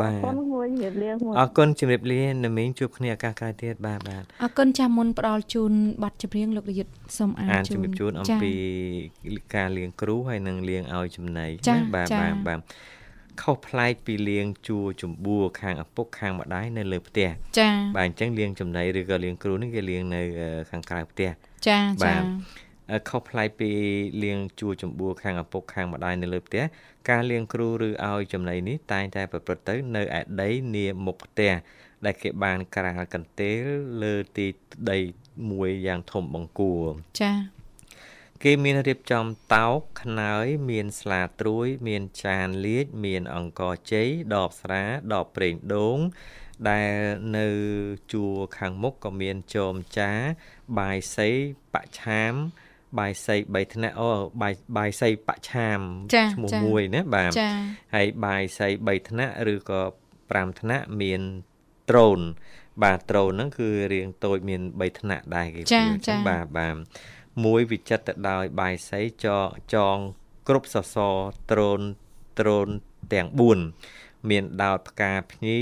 [0.00, 1.08] បាទអរគុណមួយជំរាបលា
[1.40, 6.86] អរគុណជំរាបលាណាមីងជួបគ្នាឱកាសក្រោយទៀតបាទបាទអរគុណចាំមុនផ្ដល់ជូនប័ណ្ណចម្រៀងលោករាជ
[7.18, 8.52] សូមអានជូនអានជំរាបជូនអំពី
[9.54, 12.60] ការលៀងគ្រូហើយនិងលៀងឲ្យចំណីណាបាទបាទបាទ
[13.42, 20.20] ខុសប្លែកពីលៀងជួចំបួរខាងឪពុកខាងម្ដាយនៅលើផ្ទះចា៎បាទអញ្ចឹងលៀងចំណីឬក៏លៀងគ្រូនេះគេលៀងនៅ
[20.70, 21.30] ខាងក្រៅផ្ទះ
[21.66, 22.18] ចា៎ចា៎
[23.08, 23.70] ខុសប្លែកពី
[24.22, 26.64] លៀងជួចម្បួរខាងឪពុកខាងម្ដាយនៅលើផ្ទះ
[27.08, 31.52] ការលៀងគ្រូឬឲ្យចំណីនេះតែងតែប្រព្រឹត្តទៅនៅឯដីនាមុខផ្ទះ
[32.04, 33.62] ដែលគេបានក្រាលកន្ទេល
[34.02, 34.46] លើទី
[34.90, 34.98] ដី
[35.50, 36.84] មួយយ៉ាងធំបង្គួរ
[37.20, 37.64] ចា៎
[38.42, 45.98] គេមានរៀបចំតោកខ្នើយ មានស្លាត្រួយ មានចានលាជមានអង្ករជ័យដបស្រាដបប្រេងដូង
[46.70, 46.94] ដែល
[47.38, 47.48] នៅ
[48.12, 50.12] ជួរខាងមុខក៏មានចោមចា
[50.78, 51.30] បាយសី
[51.74, 52.34] បច្ឆាម
[52.98, 54.10] បាយសី3ថ្នាក់អូ
[54.42, 55.80] បាយបាយសីបច្ឆាម
[56.34, 57.32] ឈ្មោះមួយណាបាទ
[57.94, 59.82] ហើយបាយសី3ថ្នាក់ឬក៏
[60.20, 61.22] 5ថ្នាក់មាន
[61.90, 62.20] ត្រូន
[62.84, 66.76] បាទត្រូនហ្នឹងគឺរៀងតូចមាន3ថ្នាក់ដែរគេចា៎បាទបាទ
[67.44, 69.26] មួយវិចិត្រទៅដោយបាយសីច
[69.74, 69.96] ចង
[70.48, 71.16] គ្រប់សសរ
[71.50, 71.80] ត្រូន
[72.40, 72.68] ត្រូន
[73.12, 73.28] ទាំង
[73.78, 75.60] 4មានដោតផ្កាភ្ញី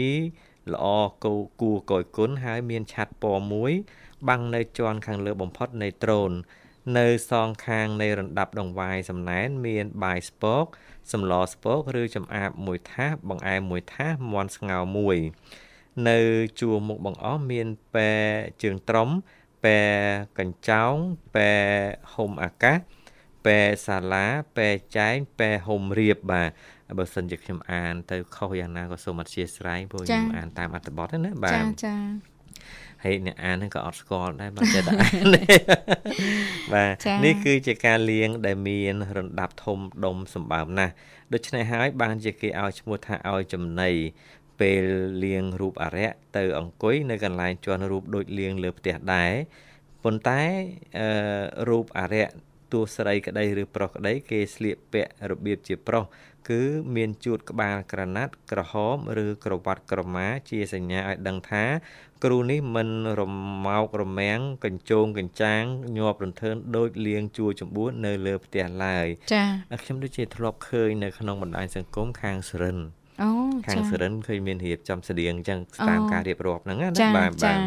[0.73, 0.87] ល្អ
[1.25, 3.73] គូគួរកយគុណហើយមានឆាត់ពណ៌មួយ
[4.29, 6.31] បាំងនៅជាន់ខាងលើបំផុតនៃត្រូន
[6.99, 10.65] នៅសងខាងនៃរណ្ដាប់ដងវាយសំណែនមានបាយស្ពក
[11.13, 15.19] សម្លស្ពកឬចំអាបមួយថាសបង្អែមមួយថាសមាន់ស្ងោរមួយ
[16.09, 16.19] នៅ
[16.61, 18.11] ជួរមុខបង្អស់មានពែ
[18.63, 19.09] ជើងត្រំ
[19.65, 19.79] ពែ
[20.39, 20.95] កញ្ចោង
[21.35, 21.51] ពែ
[22.15, 22.79] ហុំអាកាស
[23.45, 26.51] ពែសាឡាពែចែងពែហុំរៀបបាទ
[26.99, 31.97] បើសិនជាខ្ញុំអានទៅខុសយ៉ាងណាក៏សូមអធិស្ឋានព្រោះខ្ញុំអានតាមអត្ថបទណាបាទចាចា
[33.05, 35.27] ហើយអ្នកអានហ្នឹងក៏អត់ស្គាល់ដែរបាទចិត្តអាន
[36.73, 40.93] បាទនេះគឺជាការលៀងដែលមានរណ្ដាប់ធំដុំសម្បើមណាស់
[41.33, 43.91] ដូច្នេះហើយបានជាគេឲ្យឈ្មោះថាឲ្យចំណី
[44.61, 44.85] ពេល
[45.25, 49.33] លៀងរូបអរិយទៅអង្គុយនៅកន្លែងជាន់រូបដូចលៀងលើផ្ទះដែរ
[50.05, 50.43] ប៉ុន្តែ
[50.99, 51.09] អឺ
[51.69, 52.27] រូបអរិយ
[52.73, 56.05] ទោះស្រីក្តីឬប្រុសក្តីគេស្លៀកពាក់របៀបជាប្រុស
[56.51, 56.63] គឺ
[56.97, 61.65] មានជួតក្បាលក្រណាត់ក្រហមឬក្រវ៉ាត់ក្រមាជាសញ្ញាឲ្យដឹងថា
[62.25, 62.89] គ្រូនេះមិន
[63.21, 63.23] រ
[63.67, 65.63] ម៉ោករមាំងកញ្ជោងកញ្ចាង
[65.97, 72.79] ញាប់រន្ធើនដូចលៀងជួចម្បួននៅលើផ្ទះឡើយចា៎ខ្ញុំដូចជាធ្លាប់ឃើញនៅក្នុងបណ្ដាញសង្គមខាងសរិន
[73.23, 73.31] អូ
[73.67, 75.59] ខាងសរិនឃើញមានរៀបចំស្តៀងអញ្ចឹង
[75.89, 77.59] តាមការរៀបរាប់ហ្នឹងណាបាទបាទ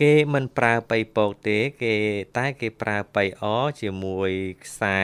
[0.00, 1.94] គេមិនប្រើបៃពកទេ គេ
[2.36, 3.44] តែគេប្រើបៃអ
[3.80, 4.30] ជាមួយ
[4.64, 5.00] ខ្សែ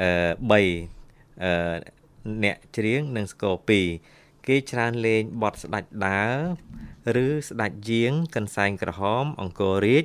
[0.00, 0.08] អឺ
[0.50, 1.76] 3អឺ
[2.44, 3.54] អ្នកច្រៀងនិងស្គរ
[4.00, 6.24] 2គេច្រើនលេងបទស្ដាច់ដើ
[7.16, 10.04] រឬស្ដាច់យាងកន្សែងក្រហម អង្គររាជ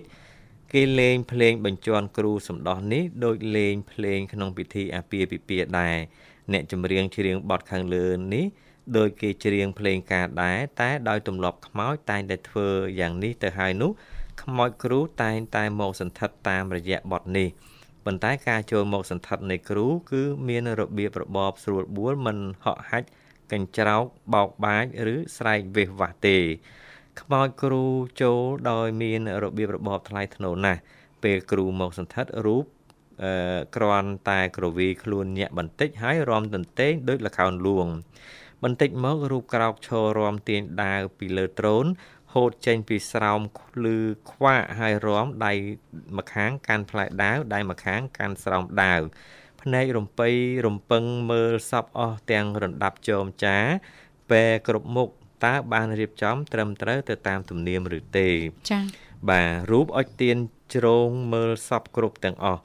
[0.73, 5.97] គេលេងភ្លេងបញ្ជាន់គ្រូសំដោះនេះដូចលេងភ្លេងក្នុងពិធីអាពាហ៍ពិពាហ៍ដែរ
[6.53, 8.45] អ្នកចម្រៀងច្រៀងបទខាងលើនេះ
[8.98, 12.67] ដោយគេច្រៀងភ្លេងការដែរតែដោយទម្លាប់ខ្មោចតែងតែធ្វើ
[13.00, 13.91] យ៉ាងនេះទៅហើយនោះ
[14.43, 17.48] ខ្មោចគ្រូតែងតែមកសន្ធិដ្ឋតាមរយៈបទនេះ
[18.06, 23.08] ប៉ុន្តែការចូលមកសន្ធិដ្ឋនៃគ្រូគឺមានរបៀបរបបស្រួលបួលមិនហក់ហាច់
[23.52, 26.38] កញ្ច្រោកបោកបាចឬស្រែកវេះវាស់ទេ
[27.21, 27.84] ខ្មោចគ្រូ
[28.21, 30.80] ចូលដោយមានរបៀបរបបថ្លៃថ្នូរណាស់
[31.24, 32.63] ពេលគ្រូមកសន្ធិដ្ឋរូប
[33.24, 37.88] អឺគ្រាន់តែក្រវីខ្លួនញាក់បន្តិចហើយរំទន្ទេងដូចលខោនលួង
[38.63, 41.85] បន្តិចមករូបក្រោកឈររំទាញដាវពីលើត្រូន
[42.33, 43.41] ហហូតចេញពីស្រោម
[43.83, 43.97] លឺ
[44.31, 45.53] ខ្វាក់ហើយរំដៃ
[46.17, 49.01] ម្ខាងកាន់ផ្លែដាវដៃម្ខាងកាន់ស្រោមដាវ
[49.61, 50.29] ភ្នែករំពៃ
[50.65, 53.57] រំពឹងមើលសពអស់ទាំងរណ្ដាប់ចោមចា
[54.31, 55.09] ពេលគ្រប់មុខ
[55.45, 58.29] តើបានរៀបចំ ត្រឹមត្រូវទៅតាមទំនៀមឬទេ
[58.69, 58.83] ចា៎
[59.29, 60.37] បាទរូបអុចទៀន
[60.75, 62.61] ជ្រងមើលសពគ្រប់ទាំងអស់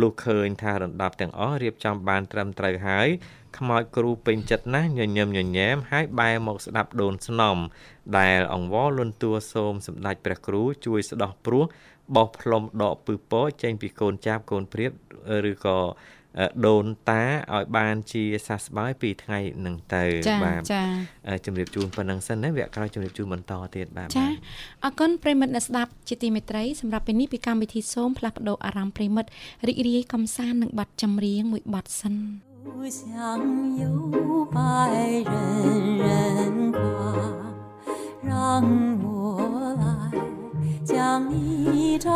[0.00, 3.08] លុះឃើញថារណ្ដាប់ទាំងអស់រៀបចំបានត្រឹមត្រូវហើយ
[3.58, 7.56] ខ្មោចគ្រូពេញចិត្តណាស់ញញឹមញញែមហើយបែរមកស្ដាប់ដូនស្នំ
[8.18, 11.64] ដែលអង្វរលន់តួសូមសម្ដេចព្រះគ្រូជួយស្ដោះព្រោះ
[12.16, 14.90] បោះផ្លុំដកពឹសពចេញពីកូនចាប់កូនព្រាប
[15.50, 15.78] ឬក៏
[16.67, 17.23] ដូនតា
[17.55, 20.03] ឲ្យបានជាសះស្បើយពីថ្ងៃនឹងទៅ
[20.43, 20.83] បាទចា
[21.45, 24.25] ជំរាបជូនប៉ុណ្ណឹងសិនណាវគ្គក្រោយជំរាបជូនបន្តទៀតបាទចា
[24.83, 29.29] អរគុណប្រិមិត្តអ្នកស្ដាប់ជាទីមេត្រីសម្រាប់ពេលនេះពីកម្មវិធីសូមផ្លាស់ប្ដូរអារម្មណ៍ប្រិមិត្ត
[29.67, 32.15] រីករាយកំសាន្តនឹងបទចម្រៀងមួយបទសិន
[32.65, 32.67] 不
[32.99, 33.01] 想
[33.81, 33.83] 有
[34.55, 34.57] 百
[35.31, 35.33] 人
[36.05, 36.09] 人
[36.77, 36.79] 夸，
[38.29, 38.31] 让
[39.03, 39.05] 我
[39.81, 39.85] 来
[40.89, 40.93] 将
[41.29, 41.33] 你
[41.97, 42.07] 摘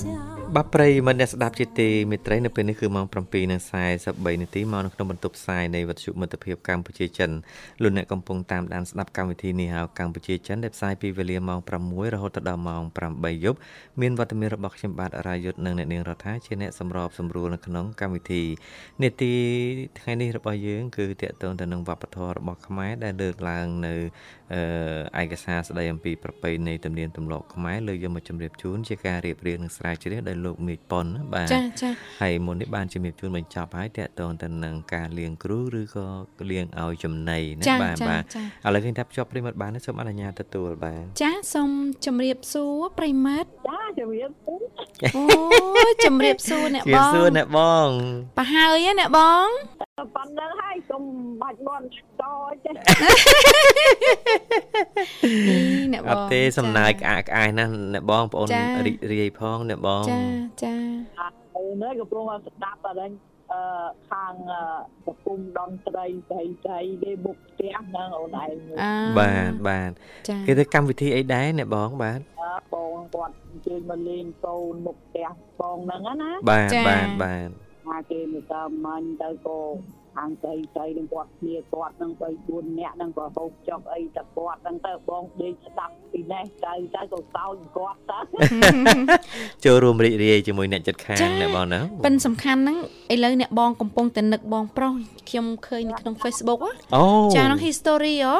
[0.00, 0.31] 下。
[0.57, 3.05] បាទប្រិយមិត្តអ្នកស្ដាប់ជាទីមេត្រីនៅពេលនេះគឺម៉ោង
[3.73, 7.31] 7:43នាទីមកនៅក្នុងបន្ទប់ផ្សាយនៃវិទ្យុមិត្តភាពកម្ពុជាចិន
[7.81, 13.57] លោកអ្នកកំពុងតាមដានស្ដាប់កម្មវិធីនេះហៅកម្ពុជាចិនដែលផ្សាយពីវេលាម៉ោង6រហូតដល់ម៉ោង8យប់
[14.01, 18.43] មានវត្តមានរបស់ខ្ញុំបាទរាយុទ្ធនិងអ្នកនាងរដ្ឋាជាអ្នកសម្របសម្រួលនៅក្នុងកម្មវិធី
[19.03, 19.33] នាទី
[19.99, 23.93] ថ្ងៃនេះរបស់យើងគឺតាក់ទងទៅនឹងវប្បធម៌របស់ខ្មែរដែលលើកឡើងនៅ
[25.21, 31.89] ឯកសារស្ដីអំពីប្រពៃណីទំនៀមទម្លាប់ខ្មែរលើកយកមកជម្រាបជូនជាការរៀបរៀងនិងស្រាវជ្រាវដោយលោកមេឃប៉ុនបាទចាចា
[32.21, 36.07] ហើយមុននេះបានជំរាបជូនបញ្ចប់ហើយតកតងទៅនឹងការលៀងគ្រូឬក៏
[36.51, 38.23] លៀងឲ្យចំណីណាបាទបាទ
[38.65, 41.69] ឥឡូវឃើញថាភ្ជាប់ប្រិមត្តបានសូមអនុញ្ញាតទទួលបាទចាសូម
[42.05, 44.61] ជម្រាបសួរប្រិមត្តចាជម្រាបសួរ
[45.15, 47.89] អូជម្រាបសួរអ្នកបងជម្រាបសួរអ្នកបង
[48.37, 49.47] ប្រហើយអ្នកបង
[50.15, 51.03] ប៉ុណ្្នឹងហើយសុំ
[51.41, 51.81] បាច់បន
[52.23, 52.73] តចេះ
[55.93, 58.47] អ្នកបងអត់ទេសំណើចក្អាកក្អាយណាស់អ្នកបងប្អូន
[58.85, 60.21] រីករាយផងអ្នកបងចា
[60.63, 60.75] ចា
[61.57, 63.11] អូនកំពុងស្ដាប់អរិញ
[63.53, 63.61] អឺ
[64.11, 64.33] ខាង
[65.05, 68.53] ប្រពុំដនត្រីស្រីស្រីគេបុកផ្ទះហ្នឹងអូនឯង
[69.19, 69.91] បាទបាទ
[70.47, 72.19] គេទៅកម្មវិធីអីដែរអ្នកបងបាទ
[72.73, 75.29] បងគាត់អញ្ជើញមកលេងកូនមុខផ្ទះ
[75.61, 77.49] បងហ្នឹងណាបាទបាទបាទ
[77.85, 79.59] ថាគេមកតាមមាញ់ទៅក៏
[80.15, 88.19] ខាងស្រីស្រីនឹងគាត់គ្នាគាត់នឹង3 4នាក់នឹងក៏ហូបចុកអីតែគាត់នឹងទៅបងដេកស្ដាប់ពីនេះទៅទៅក៏សោចគាត់ទៅ
[89.65, 92.77] ចូលរួមរីករាយជាមួយអ្នកចិត្តខាងអ្នកបងណាប៉ិនសំខាន់ហ្នឹង
[93.13, 94.91] ឥឡូវអ្នកបងកំពុងតែនឹកបងប្រុស
[95.29, 96.59] ខ្ញុំឃើញនៅក្នុង Facebook
[96.95, 97.03] អូ
[97.35, 98.35] ចាក្នុង history ហ៎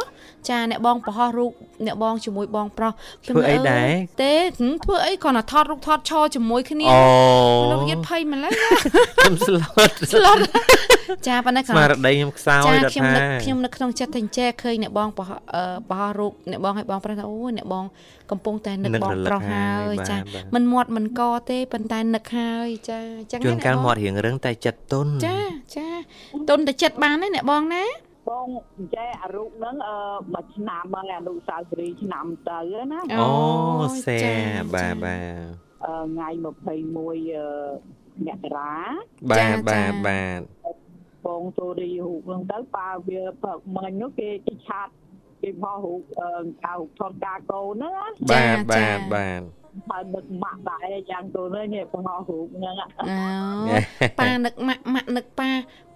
[0.49, 1.51] ចាអ្នកបងបង្ហោះរូប
[1.85, 2.91] អ្នកបងជាមួយបងប្រុស
[3.23, 3.87] ខ្ញុំធ្វើអីដែរ
[4.23, 4.33] ទេ
[4.85, 6.99] ធ្វើអីគ្រាន់តែថតរូបថតឈរជាមួយគ្នាអូ
[7.71, 10.37] លោកយិតភ័យម្ល៉េះខ្ញុំស្លុតស្លុត
[11.27, 17.85] ចាប៉ុន្តែក៏ស្មារតីខ្ញុំខ្សោយដល់ថាខ្ញុំនឹកខ្ញុំចិត្តតែអញ្ចេះឃើញអ្នកបងបង្ហោះរូបអ្នកបងឲ្យបងប្រុសថាអូអ្នកបង
[18.31, 20.17] កំពុងតែនឹកបងប្រុសហើយចា
[20.55, 25.39] មិនមាត់មិនកទេប៉ុន្តែនឹកហើយចាអញ្ចឹងជួនកាលមាត់រៀងរឹងតែចិត្តទុនចា
[25.75, 25.87] ចា
[26.49, 27.83] ទុនតែចិត្តបានទេអ្នកបងណា
[28.29, 28.47] បង
[28.95, 29.95] ចេះអារូបហ្នឹងអឺ
[30.33, 32.59] មួយឆ្នាំហ្នឹងអនុស្សាវរីយ៍ឆ្នាំទៅ
[32.91, 33.29] ណាអូ
[34.07, 34.19] សេ
[34.75, 36.29] បាទបាទអឺថ្ងៃ
[36.83, 36.99] 21ម
[38.35, 38.75] ករា
[39.31, 40.39] បាទបាទបាទ
[41.25, 44.87] បងទូរីរូបហ្នឹងទៅប៉ាវាផឹកមិញនោះគេគេឆាត
[45.41, 46.29] គេផុសរូបអឺ
[46.65, 49.41] កៅថតការកូនហ្នឹងបាទបាទបាទ
[49.89, 52.85] ហើយនឹកម៉ាក់ដែរយ៉ាងទូនេះនេះផុសរូបហ្នឹងអូ
[54.19, 55.49] ប៉ានឹកម៉ាក់ម៉ាក់នឹកប៉ា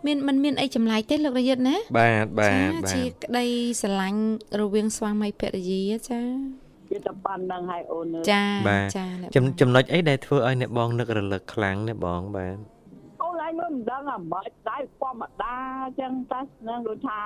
[0.05, 3.45] មានមិនមានអីចម្លែកទេលោករយុទ្ធណាបាទបាទបាទជាក្តី
[3.81, 4.21] ស្រឡាញ់
[4.61, 6.21] រវាងស្វាមីភរិយាចា
[6.91, 8.43] វាតែប៉ុណ្្នឹងហើយអូនចា
[8.97, 9.05] ចា
[9.59, 12.57] ចំណុចអីដែលធ្វើឲ្យអ្នកបងនឹករលឹកខ្លាំងណាបងបាទ
[13.47, 17.19] អូនឯងមិនដឹងអាម៉េចដែរធម្មតាអញ្ចឹងតែនឹងដូចថា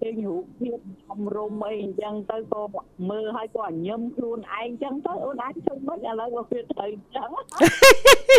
[0.00, 2.62] ពេញរូបភាពធំរមអីអញ្ចឹងទៅក៏
[3.10, 7.28] មើលឲ្យក៏ញឹមខ្លួនឯងអញ្ចឹងទៅអូនអាចជួយមិនឥឡូវក៏វាត្រូវអញ្ចឹង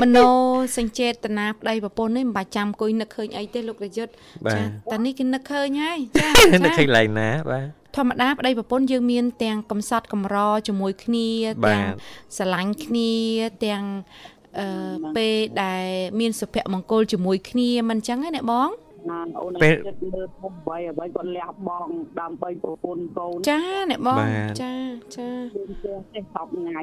[0.02, 0.18] មโน
[0.78, 4.12] សញ្ចេតនាប្តីប្រពន្ធនេះមិនបាច់ចាំអង្គុយនឹកឃើញអីទេលោករយុទ្ធ
[4.54, 7.66] ចាតែនេះគេនឹកឃើញហើយចានឹកឃើញឡើងណាបាទ
[7.98, 11.30] ធម្មតាប្តីប្រពន្ធយើងមានទាំងកំសត់កំរជាមួយគ្នា
[11.68, 11.84] ទាំង
[12.38, 13.12] ស្រឡាញ់គ្នា
[13.66, 13.84] ទាំង
[14.58, 14.68] អឺ
[15.18, 15.86] ពេលដែល
[16.20, 18.70] មានសុភមង្គលជាមួយគ្នាមិនអញ្ចឹងទេអ្នកបង
[19.12, 23.60] ណានអូនពេលចិត្តលើធំបីអ្វីគាត់លះបង់ដើម្បីប្រពន្ធកូនចា
[23.92, 24.18] អ្នកបង
[24.62, 24.74] ចា
[25.18, 25.30] ចា
[26.14, 26.82] ទេសពថ្ងៃ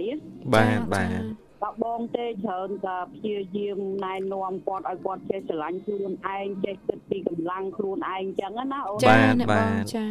[0.55, 10.07] បាទបាទ បើបងទេច្រើនតែព្យាយាមណែនាំគាត់ឲ្យគាត់ចេះស្រឡាញ់ខ្លួនឯងចេះគិតពីកម្លាំងខ្លួនឯងចឹងណាអូនចាអ្នកបងចា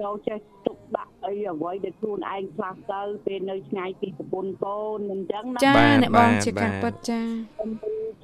[0.00, 7.20] យកចេះទុកដាក់អីអ្វីដែលខ្លួនឯងខ្លះទៅពេលនៅឆ្ងាយពីប្រពន្ធកូនមិនចឹងណាចាអ្នកបងជាការពិតចា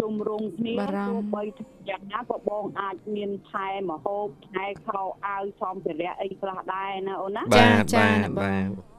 [0.01, 0.75] ជំរងគ្នា
[1.09, 1.43] ទោះបី
[1.89, 8.96] យ៉ាងណាក៏បងអាចមានថែមហូបថែខោអាវសំភារៈអីខ្លះដែរណាអូនណាចាចាអ្នកបង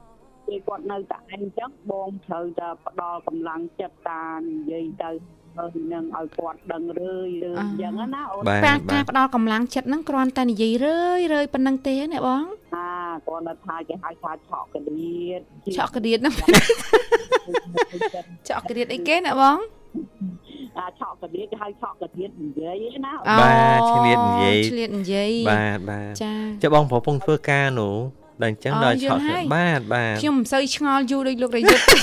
[0.48, 5.10] ពេលគាត់នៅតែឯងអញ្ចឹងបងត្រូវតែផ្ដល់កម្លាំងចិត្តតានិយាយទៅ
[5.56, 12.88] ហើយនឹងឲ្យគាត់ដឹងរឿយរឿយអញ្ចឹងណាអូនបាទការបាការទផ្ដល់កម្លាំងចិត្តហ្នឹងគ្រាន់តែនិយាយរឿយរឿយប៉ុណ្ណឹងទេណាបងអា
[13.26, 15.40] គាត់នៅថាគេហៅថាឆក់កដៀត
[15.76, 16.34] ឆក់ក្រៀតហ្នឹង
[18.48, 19.58] ឆក់ក្រៀតអីគេណាបង
[20.78, 26.32] អាឆក់កដៀតគេហៅឆក់កដៀតនិយាយណាអូបាទឆ្លៀតនិយាយឆ្លៀតនិយាយបាទបាទចា
[26.62, 27.96] ចុះបងប្រពងធ្វើការនោះ
[28.42, 31.96] ដល់អញ្ចឹងអូដល់យល់ឆក់ហើយបាទបាទខ្ញុំមិនសូវឆ្ងល់យូរដូចលោករយុទ្ធទេ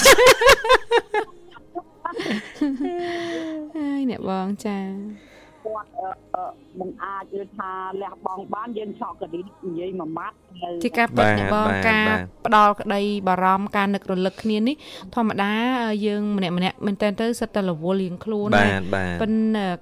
[3.78, 4.78] ហើយអ្នកបងចា
[5.66, 6.46] គាត់អឺអឺ
[6.80, 7.72] មិនអាចនិយាយថា
[8.02, 12.08] លះបង់បានយើងឆក់កដៀតនិយាយមួយម៉ាត់ទៅជាការពិតអ្នកបងការ
[12.46, 14.76] ផ្ដល់ក្តីបារម្ភការនឹករលឹកគ្នានេះ
[15.16, 15.52] ធម្មតា
[16.06, 19.34] យើងម្នាក់ម្នាក់មែនតើទៅសិតតែរវល់រៀងខ្លួនបាទបាទប៉ិន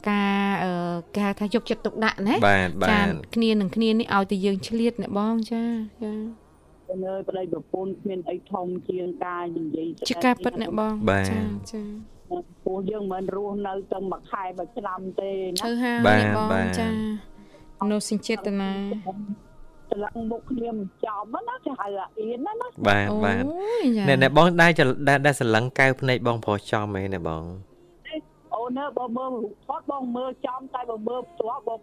[0.09, 0.71] ការអឺ
[1.15, 5.63] គេហៅថាយកចិត្តទុកដាក់ណាបាទបាចាទគ្នានឹងគ្នានេះឲ្យតែយើងឆ្លៀតអ្នកបងចា
[6.03, 6.42] ចា
[7.03, 11.41] នៅប្តីប្រពន្ធគ្មានអីធំជាងការនិយាយជាការពិតអ្នកបងបាទចា
[11.71, 11.81] ចា
[12.65, 16.87] ពួកយើងមិនរស់នៅទាំងមួយខែមួយឆ្នាំទេឈើណាហាវបាទអ្នកបងបាទចា
[17.91, 18.71] នោះសិញ្ចេតនា
[19.91, 27.43] ឆ្លងមុខគ្នាមិនចំណាគេហៅអាអៀនណាណាបាទអូបាទយចាណែណែបងដែរចដែរដែរសន្លឹងកៅភ្នែកបងប្រុសចំហ៎ណែបង
[28.55, 31.79] អូនើបើមើលរូបថតបងមើលចំតែបើមើលផ្ទាល់បង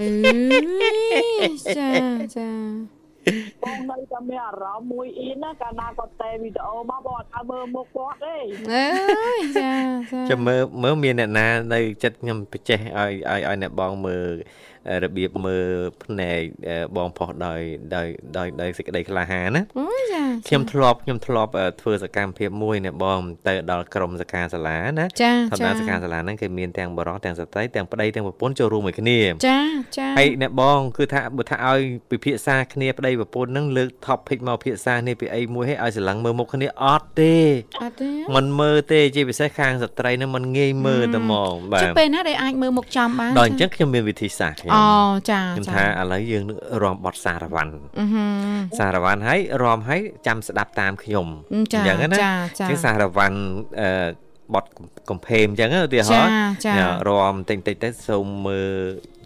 [0.00, 1.90] អឺចា
[2.36, 2.50] ចា
[3.62, 8.36] បងនៅតែមានអារម្មណ៍មួយអៀនណាកាលណាគាត់តែវីដេអូមកបងអត់ឲ្យមើលមុខគាត់ទេ
[8.72, 9.72] អើយចា
[10.12, 14.34] ចាចាំមើលមើលមានអ្នកណានៅចិត្តខ្ញុំបច្ចេះឲ្យឲ្យឲ្យអ្នកបងមើល
[15.03, 15.67] របៀបមើល
[16.03, 16.41] ភ្នែក
[16.97, 17.61] បងប្រុសដោយ
[17.95, 18.07] ដោយ
[18.37, 29.59] ដោយដោយសេចក្តីក្លាហានណា អូយចា ខ្ញុំធ្លាប់ខ្ញុំធ្លាប់ធ្វើសកម្មភាពមួយអ្នកបងទៅដល់ក្រុមសកាសាលាណា ចា ធម្ម ចា តាសកាសាលាហ្នឹងគេមានទាំងបរិសទាំងស្ត្រីទាំងប្តីទាំងប្រពន្ធចូលរួមមួយគ្នា ចា
[29.97, 31.79] ចា ហើយអ្នកបងគឺថាបើថាឲ្យ
[32.11, 37.35] ពិភាក្សាគ្នាប្តីប្រពន្ធហ្នឹងលើក topic មកពិភាក្សានេះពីអីមួយឲ្យឲ្យស្រឡឹងមើលមុខគ្នាអត់ទេ
[37.81, 44.84] អត់ទេ มันមើលទេជាពិសេសខាងស្ត្រីហ្នឹងมันងាយមើលតែហ្មងបា ចុះ ទ ពេលណាដែលអាចមើលមុខចំបាន ដល់អញ្ចឹងខ្ញុំមានវិធីសាស្ត្រខ្ញុំ អូ
[45.30, 47.66] ចាខ្ញុំចាថាឥឡូវយើងនឹងរំបត់សារវ័ន
[48.00, 48.24] អឺហឺ
[48.78, 51.26] សារវ័នហើយរំហើយចាំស្ដាប់តាមខ្ញុំ
[51.72, 53.32] ចាអញ្ចឹងណាចាអចាញ្ចឹងសារវ័ន
[53.80, 53.88] អឺ
[54.54, 54.70] បត់
[55.10, 56.30] កំភេមអញ្ចឹងណាឧទាហចារណ៍
[56.66, 58.70] ចាញ៉ារំតិចតិចទៅសូមមើល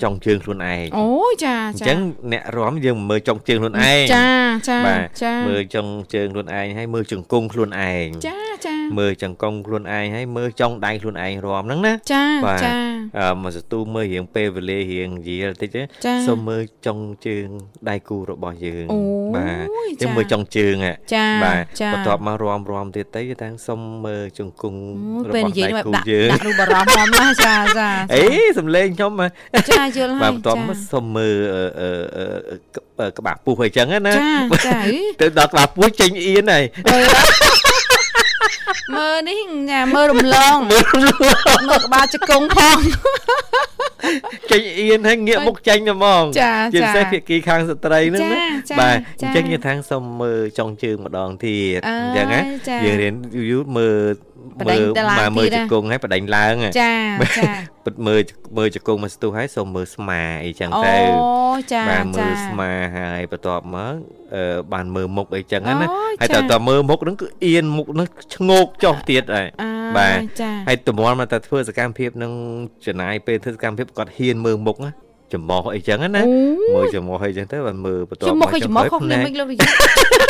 [0.02, 1.98] ចុងជើងខ្លួនឯងអូយចាអញ្ចាចឹង
[2.32, 4.28] អ្នករំយើងមិនមើលចុងជើងខ្លួនឯងចា
[4.68, 12.74] ចាបាទចាមើលចុងជើងខ្លួនឯងហើយមើលជង្គង់ខ្លួនឯងចាចា មើលចង្គង់ខ្លួនឯងហើយមើលចុងដៃខ្លួនឯងរំហ្នឹងណាចាបាទចា
[13.18, 17.46] អឺមកសន្ទូមើលរៀងពេលវេលារៀងយល់តិចទេចាសូមមើលចុងជើង
[17.88, 19.00] ដៃគូរបស់យើងអូ
[19.36, 24.80] បាទយយើងចាមើលចុងជើងហ่ะចាបាទចាបន្ទាប់មករំរំទៀតទៅតាំងសូមមើលជង្គង់
[25.26, 28.24] អូយរពេលបោះនិយាយដៃមកគូដាក់យើងដាក់រូបបារម្ភហ្មងណាចាចាអេ
[28.58, 29.30] សំលេងខ្ញុំហ่ะ
[29.70, 32.24] ចាយល់ហើយបាទបន្ទាប់មកសូមមើលអឺអឺអឺ
[33.00, 34.30] អឺក្បាលពោះអីចឹងណាចា
[34.66, 36.64] ចាអីទៅដល់ក្បាលពោះចេញអៀនហើយ
[38.96, 39.38] មើលនេះ
[39.70, 40.84] ញ៉ាមើលរំលងមើល
[41.68, 42.78] មើលក្បាលជង្គង់ផង
[44.50, 48.40] ចេញអៀនហើយងាកមុខចេញទៅហ្មងចាជាចាពិសេសភាគីខាងស្ត្រីហ្នឹងណា
[48.70, 53.14] ចាបាទចាអញ្ចឹងយើងថាងសូមមើលចុងជើងម្ដងទៀតអើយអញ្ចឹងណាចាយើងរៀន
[53.50, 53.96] យូរមើល
[54.60, 56.94] បដិញទៅឡើងមកមើលទៀតជណាង្គង់ហើយបដិញឡើងហ่ะចា
[57.38, 57.50] ចា
[57.84, 58.20] ពិតមើល
[58.58, 60.96] មើលជង្គង់មកស្ទុះហើយសូមមើលស្មាអីចឹងអូទៅ
[61.72, 63.94] ចាបាទមើចាលស្មាហើយបន្ទាប់មក
[64.34, 65.86] អឺបានមើលមុខអីចឹងណាអូ
[66.20, 72.32] ហើយចាតើតើមើលមុខហ្នឹងគឺអៀនមុខហ្នឹងឆ្ងោកចុះទៀតហើយអើបាទចាហើយតម្រាំមកតែធ្វើសកម្មភាពនឹង
[72.86, 74.92] ចំណាយពេលធ្វើសកម្មភាពគាត់ហ៊ានមើលមុខណា
[75.32, 76.24] ចំមោះអីចឹងណាអូ
[76.74, 80.25] មើលចំមោះអីចឹងទៅបានមើលបន្ទាប់ខ្ញុំមកឲ្យចំមកខុសភ្នែគ្នាកមិនលោករយៈ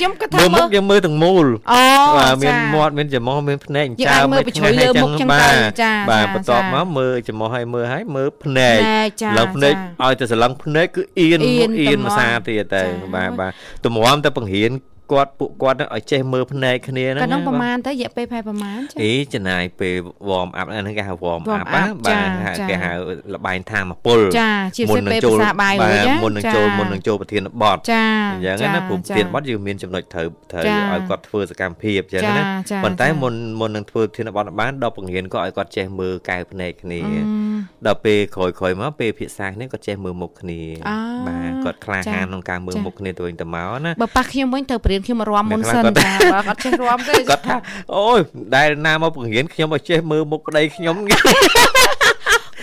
[0.00, 1.82] ខ្ញុំក៏ថាមើលមុមើខលយើងមើលទាំងមូលអូ
[2.16, 13.52] បាទមានចាមាត់មានចំមោះមានភ្នែកយើងអាចមើលមិនបញ្ជ្រុយលើមុខចឹងទៅបាទចាបាទចាបន្ទាប់ចាមកមើលចំមោះឲ្យមើលឲ្យមើលភ្នែកណែចាឡើងភ្នែកចាឲ្យតែស្រឡឹងភ្នែកគឺអៀនអៀនអៀនតែមួយហ្មងសាទៀតទៅចាបាទបាទ
[13.84, 14.70] តម្រាំតែបង្រៀន
[15.12, 19.94] គាត់ពួកគាត់ហ្នឹងឲ្យចេះមើលភ្នែកគ្នាហ្នឹងក៏នឹងណាប្របាទមាណទៅរយៈពេលប្រហែលប្រមាណចាអីចំណាយពេល
[20.28, 22.92] warm up ហ្នឹងគេហៅ warm warm up up ណាបាទចាហៅចាគេហៅ
[23.34, 37.50] លបែងថាមពលចាជាពិសេសពេលចូលភាសាបាយរួចបាទណាមុននឹងចាចូលមុននឹងចូលប្រធានបទចាអញ្ចឹងចាណាព្រោះប្រចាធានបទយើងមានចំណុចត្រូវត្រូវចាឲ្យគាត់ធ្វើសកម្មភាពអញ្ចឹងចាណាចាប៉ុន្តែចាមុនមុននឹងធ្វើប្រធានបទបានដល់បង្រៀនគាត់ឲ្យគាត់ចេះមើលកែវភ្នែកគ្នាអឺ
[37.86, 40.98] ដល់ពេលក្រោយក្រោយមកពេលភាសាគ្នាគាត់ចេះមើលមុខគ្នាអ่า
[41.28, 47.56] បាទគាត់ក្លាចាហានក្នុងការមើលចាមុខគ្នាទៅវិញទៅមកណាបើប៉ះខ្ញុំវិញទៅព្រៀនខ្ញុំមករាំមុនសិនអ្នកខ្លះគាត់ចាបើអត់ចេះរាំទេគាត់ថា
[47.96, 48.18] អូយ
[48.54, 50.96] ដែលណាមកបង្រៀនខ្ញុំឲ្យចេះមើលមុខប្តីខ្ញុំ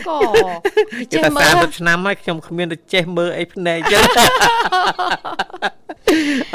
[0.08, 0.20] ក៏
[1.00, 4.04] គេចេះថាមើល30ឆ្នាំហើយខ្ញុំគ្មានទៅចេះមើលអីភ្នែកចឹង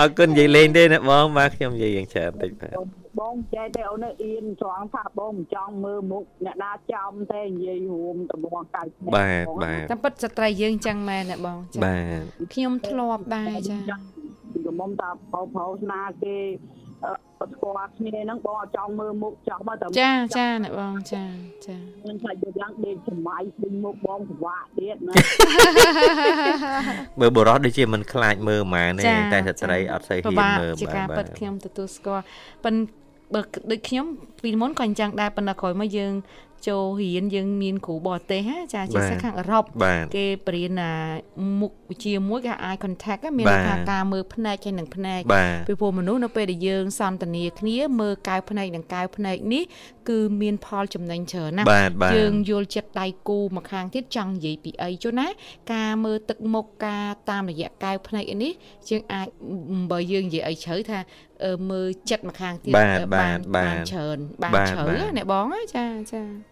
[0.00, 2.72] អរគុណនិយាយលេងទេណាបងបាទខ្ញុំនិយាយយ៉ាងច្រើនតិចបាទ
[3.20, 13.76] បងចេះតែអូនអៀនត្រង់ថាបងមិនចង់មើលមុខអ្នកណាចំទេនិយាយរួមតំងកៅភ្នែកបាទបាទតាមពិតស្ត្រីយើងចឹងមែនណាបងចាបាទខ្ញុំធ្លាប់ដែរចា
[14.54, 16.36] និកមុំតាប្រុសប្រុសស្នាគេ
[17.04, 21.24] អឺស្គាល់គ្នាហ្នឹងបងអត់ចង់មើលមុខចង់មកតែចាចាអ្នកបងចា
[21.66, 25.14] ចាខ្ញុំថាយកឡើងដេកសម័យពេញមុខបងពិបាកទៀតណា
[27.20, 32.22] មើលបរោះដូចជាមិនខ្លាចមើលហ្មងទេចាតែស្ត្រីអត់សូវពិហ៊ានបាកមើលជាការបាប៉ັດខ្ញុំទទួលស្គាល់
[32.64, 32.74] ប៉ិន
[33.34, 33.40] បើ
[33.70, 34.06] ដូចខ្ញុំ
[34.42, 36.12] ពីមុនក៏អញ្ចឹងដែរប៉ុន្តែក្រោយមកយើង
[36.68, 40.92] ចូលរៀនយើងមានគ្រូបរទេសហ่าចាជាសិស្សខាងអឺរ៉ុបបាទគេបរៀនណា
[41.60, 49.62] មុខវិជ្ជាមួយគេ eye contact ហ្នឹងមានបាទន័យថាការមើលភ្នែកហើយនឹងភ្នែកបាទពីព្រោះមនុស្សនៅពេលដែលយើងសន្ទនាគ្នាមើលកែវភ្នែកនិងកែវភ្នែកនេះ
[50.08, 55.26] គឺមានផលចំណេញច្រើនណាស់បាទបាទយើងយល់ចិត្តដៃគូមកខាងទៀតចង់និយាយពីអីចុះណា
[55.72, 58.52] ការមើលទឹកមុខការតាមរយៈកែវភ្នែកអីនេះ
[58.88, 59.28] យើងអាច
[59.90, 60.98] បើយើងនិយាយអីជ្រៅថា
[61.44, 66.51] អឺមើលចិត្តមកខាងទៀតបាទអឺបាទបាទបានច្រើនបានបាទជ្រៅបាទណាអ្នកបងណាចាចាពេ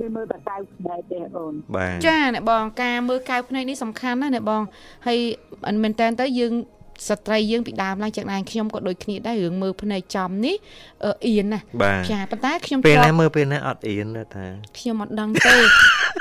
[0.00, 4.62] គឺមើលតែកៅភ្នែកទេអូនបាទចាអ្នកបងការមើលកៅភ្នែកនេះសំខាន់ណាស់អ្នកបង
[5.06, 5.18] ហើយ
[5.64, 6.52] មិនមែនតែនទៅយើង
[7.08, 10.56] ស្ត្រីយើងពីដើមឡើងចឹងដែរខ្ញុំក៏ដូចគ្នាដែររឿងមើលភ្នែកចំនេះ
[11.26, 11.60] អៀនណា
[12.10, 14.46] ចាប៉ុន្តែខ្ញុំពេលណាមើលពេលណាអត់អៀនថា
[14.78, 15.56] ខ្ញុំអត់ដឹងទេ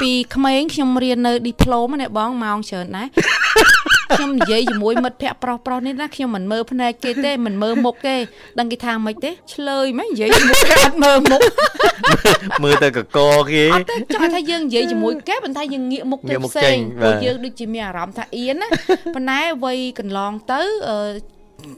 [0.02, 3.10] ពីក្មេងខ្ញុំរៀននៅឌីប្លូមណាបងម៉ោងច្រើនណាស់
[4.12, 8.16] ខ្ញុំនិយាយជាមួយមិត្តភ័ក្តិប្រុសប្រុសនេះណាខ្ញុំមិនមើលភ្នែកគេទេមិនមើលមុខទេ
[8.60, 11.42] ដឹងគេថាមិនទេឆ្លើយមែននិយាយជាមួយគេអត់មើលមុខ
[12.64, 13.20] មើលទៅកក
[13.54, 18.68] គេអត់ទេចង់ថាយើងនិយាយជាមួយគេប៉ុន្តែយើងងាកមុខងាទៅកមុខផ្សេចេងញព្រោះបាទយើងដូចជាមានអារម្មណ៍ថាអៀនណា
[19.16, 20.98] ប៉ុន្តែវ័យកន្លងទៅអឺ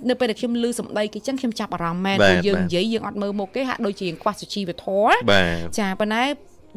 [0.09, 6.23] នៅពេលដែលខ្ញុំឮសម្ដីគេចឹងខ្ញុំចាប់អារម្មណ៍មែនបាទព្រោះយើងបាទនិយាយយើងអត់មើលមុខគេហាក់ដូចជាខ្វះសុជីវធម៌បាទចាប៉ុន្តែ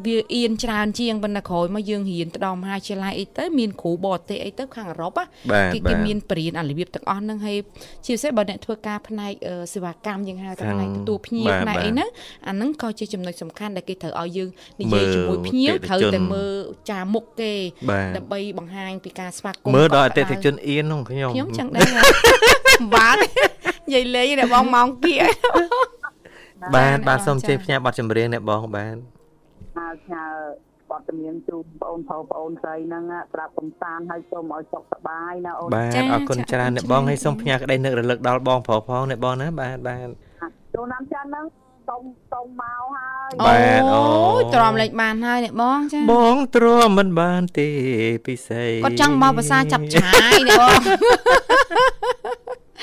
[0.06, 5.26] វាអៀនច្រើនជាងប៉ុន្តែក្រោយមកយើងរៀនទៅដល់មហាវិទ្យាល័យអីទៅមានគ្រូបរទេសអីទៅខាងអឺរ៉ុបបាទ
[5.74, 7.56] គេបាគេទមានបរិញ្ញាអារបៀបទាំងអស់ហ្នឹងហើយ
[8.04, 12.08] ជាពិសេសបើអ្នកធ្វើការផ្នែកអឺសេវាកម្មយើងហៅថាខាងផ្នែកទទួលភ្ញៀវបាទផ្នែកបាទអីហ្នឹង
[12.48, 14.48] អាហ្នឹងក៏ជាចំណុចសំខាន់ដែលគេត្រូវឲ្យយើង
[14.80, 16.52] និមើយាយលជាមួយភ្ញៀវអតិថិជនត្រូវតែមើល
[16.90, 17.52] ចាមុខគេ
[17.90, 21.88] បាទដើម្បីបង្ហាញពីការស្វាគមន៍មើលដល់អកក់តិក្ដៅថិជនអៀនហ្នឹងខ្ញុំខ្ញុំចឹងដែរ
[22.94, 25.24] បាទនិយាយលេងតែបងម៉ោងគៀក
[26.74, 28.86] បាទបាទចាសូមជ័យផ្ញើប័ណ្ណចម្រៀងអ្នកបងបា
[29.78, 30.24] ទហៅផ្ញើ
[30.90, 40.08] បទចម្រៀងជូនបងប្អូនប្អូនស្រីហ្នឹងណាប្រាប់កំសាន្តឲ្យសូមឲ្យសុខសប្បាយណាអូនបាទចាអរគុណចាច្រើនអរគុណអ្នកបងច្រើនឲ្យសូមផ្ញើក្តីនឹករលឹកដល់បងប្រុសផងអ្នកបងណាបាទបាទ
[40.74, 41.44] ចូលឆ្នាំច័ន្ទហ្នឹង
[41.88, 42.02] សុំ
[42.32, 47.68] សុំមកហើយបាទអូអូយទ្រាំលេខបានហើយអ្នកបងចាបងទ្រាំមិនបានទេ
[48.26, 50.80] ពិសេសគាត់ចង់មកភាសាចាប់ឆាយអ្នកបង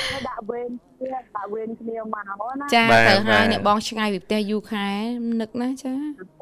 [0.10, 0.70] ហើយដាក់វេន
[1.00, 4.90] គ្នាដាក់វេនគ្នាមកណាចាបាទទៅបាហើយទអ្នកបងឆ្ងាយពីផ្ទះយូរខែ
[5.42, 6.35] នឹកណាចាខ្ញុំ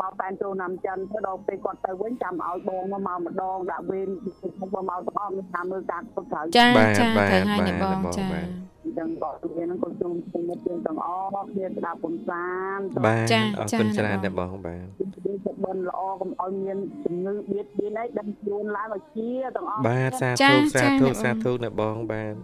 [0.00, 8.46] មកបែនចូលឆ្នាំច័ន្ទទៅដល់ពេលគាត់ទៅវិញចាំឲ្យបងមកម្ដងដាក់វេនខ្ញុំមកមកទាំងអស់មានតាមមើលការគ្រប់ត្រូវចាបាទចាបាទទៅហើយបាទអ្នកបងអ្នកបងចាបាទ
[8.84, 14.84] អញ្ចឹងគាត់ទៅហ្នឹងគាត់ជុំជុំមិត្តយើងទាំងអស់គ្នាស្ដាប់កំសាន្តបាទចាអរចាគុណច្រើនអ្នកអ្នកបបងងបាទ
[15.24, 22.34] វាសុបិនល្អកុំឲ្យមានជំងឺបៀតបៀនអីដឹងខ្លួនឡើងឲ្យជាទាំងអស់បាទសាចាធុចាសាធុអ្នកបងសាធុអ្នកបងបាទ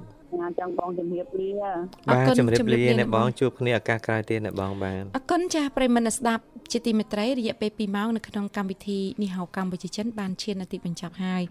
[0.44, 1.78] អញ្ចឹងបងជំរាបលាអរ
[2.08, 11.42] បាទគុណជំរាបជំរាបលាលាអ្នកបងអ្នកបងជួបគ្នាឱកាសក្រោយទៀតអ្នកបងបាទអរគុណចាស់ប្រិយមិត្តអ្នកស្ដាប់ជាទីមេត្រីរយៈពេល2ម៉ោងនៅក្នុងកម្មវិធីនេះហៅកម្ពុជាចិនបានឈានដល់ទីបញ្ចប់ហើយ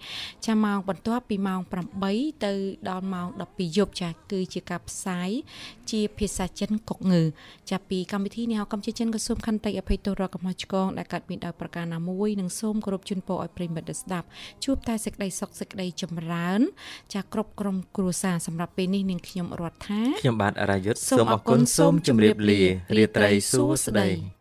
[0.45, 1.59] ចាម៉ោងបន្ទាប់ពីម៉ោង
[2.03, 2.53] 8ទៅ
[2.89, 5.29] ដល់ម៉ោង12យប់ចាគឺជាការផ្សាយ
[5.91, 7.23] ជាភាសាចិនកុកងើ
[7.71, 14.27] ចាពីកម្មវិធីនេះហៅកម្ពុជាចិនក៏សូមខន្តីអភ័យទោសរកកំហុសឆ្គងដែលកើតមានដោយប្រការណាមួយនិងសូមគោរពជូនពរឲ្យប្រិយមិត្តអ្នកស្ដាប់
[14.65, 16.61] ជួបតែសេចក្តីសុខសេចក្តីចម្រើន
[17.13, 24.40] ចាគ្រប់ក្រុមគ្រួសារសម្រាប់ពេលនេះនាងខ្ញុំរដ្ឋាខ្ញុំបាទអរាយុទ្ធសូមសូមអរគុណអរគុណសូមជម្រាបលាសូមជម្រាបលារាត្រីសួស្តី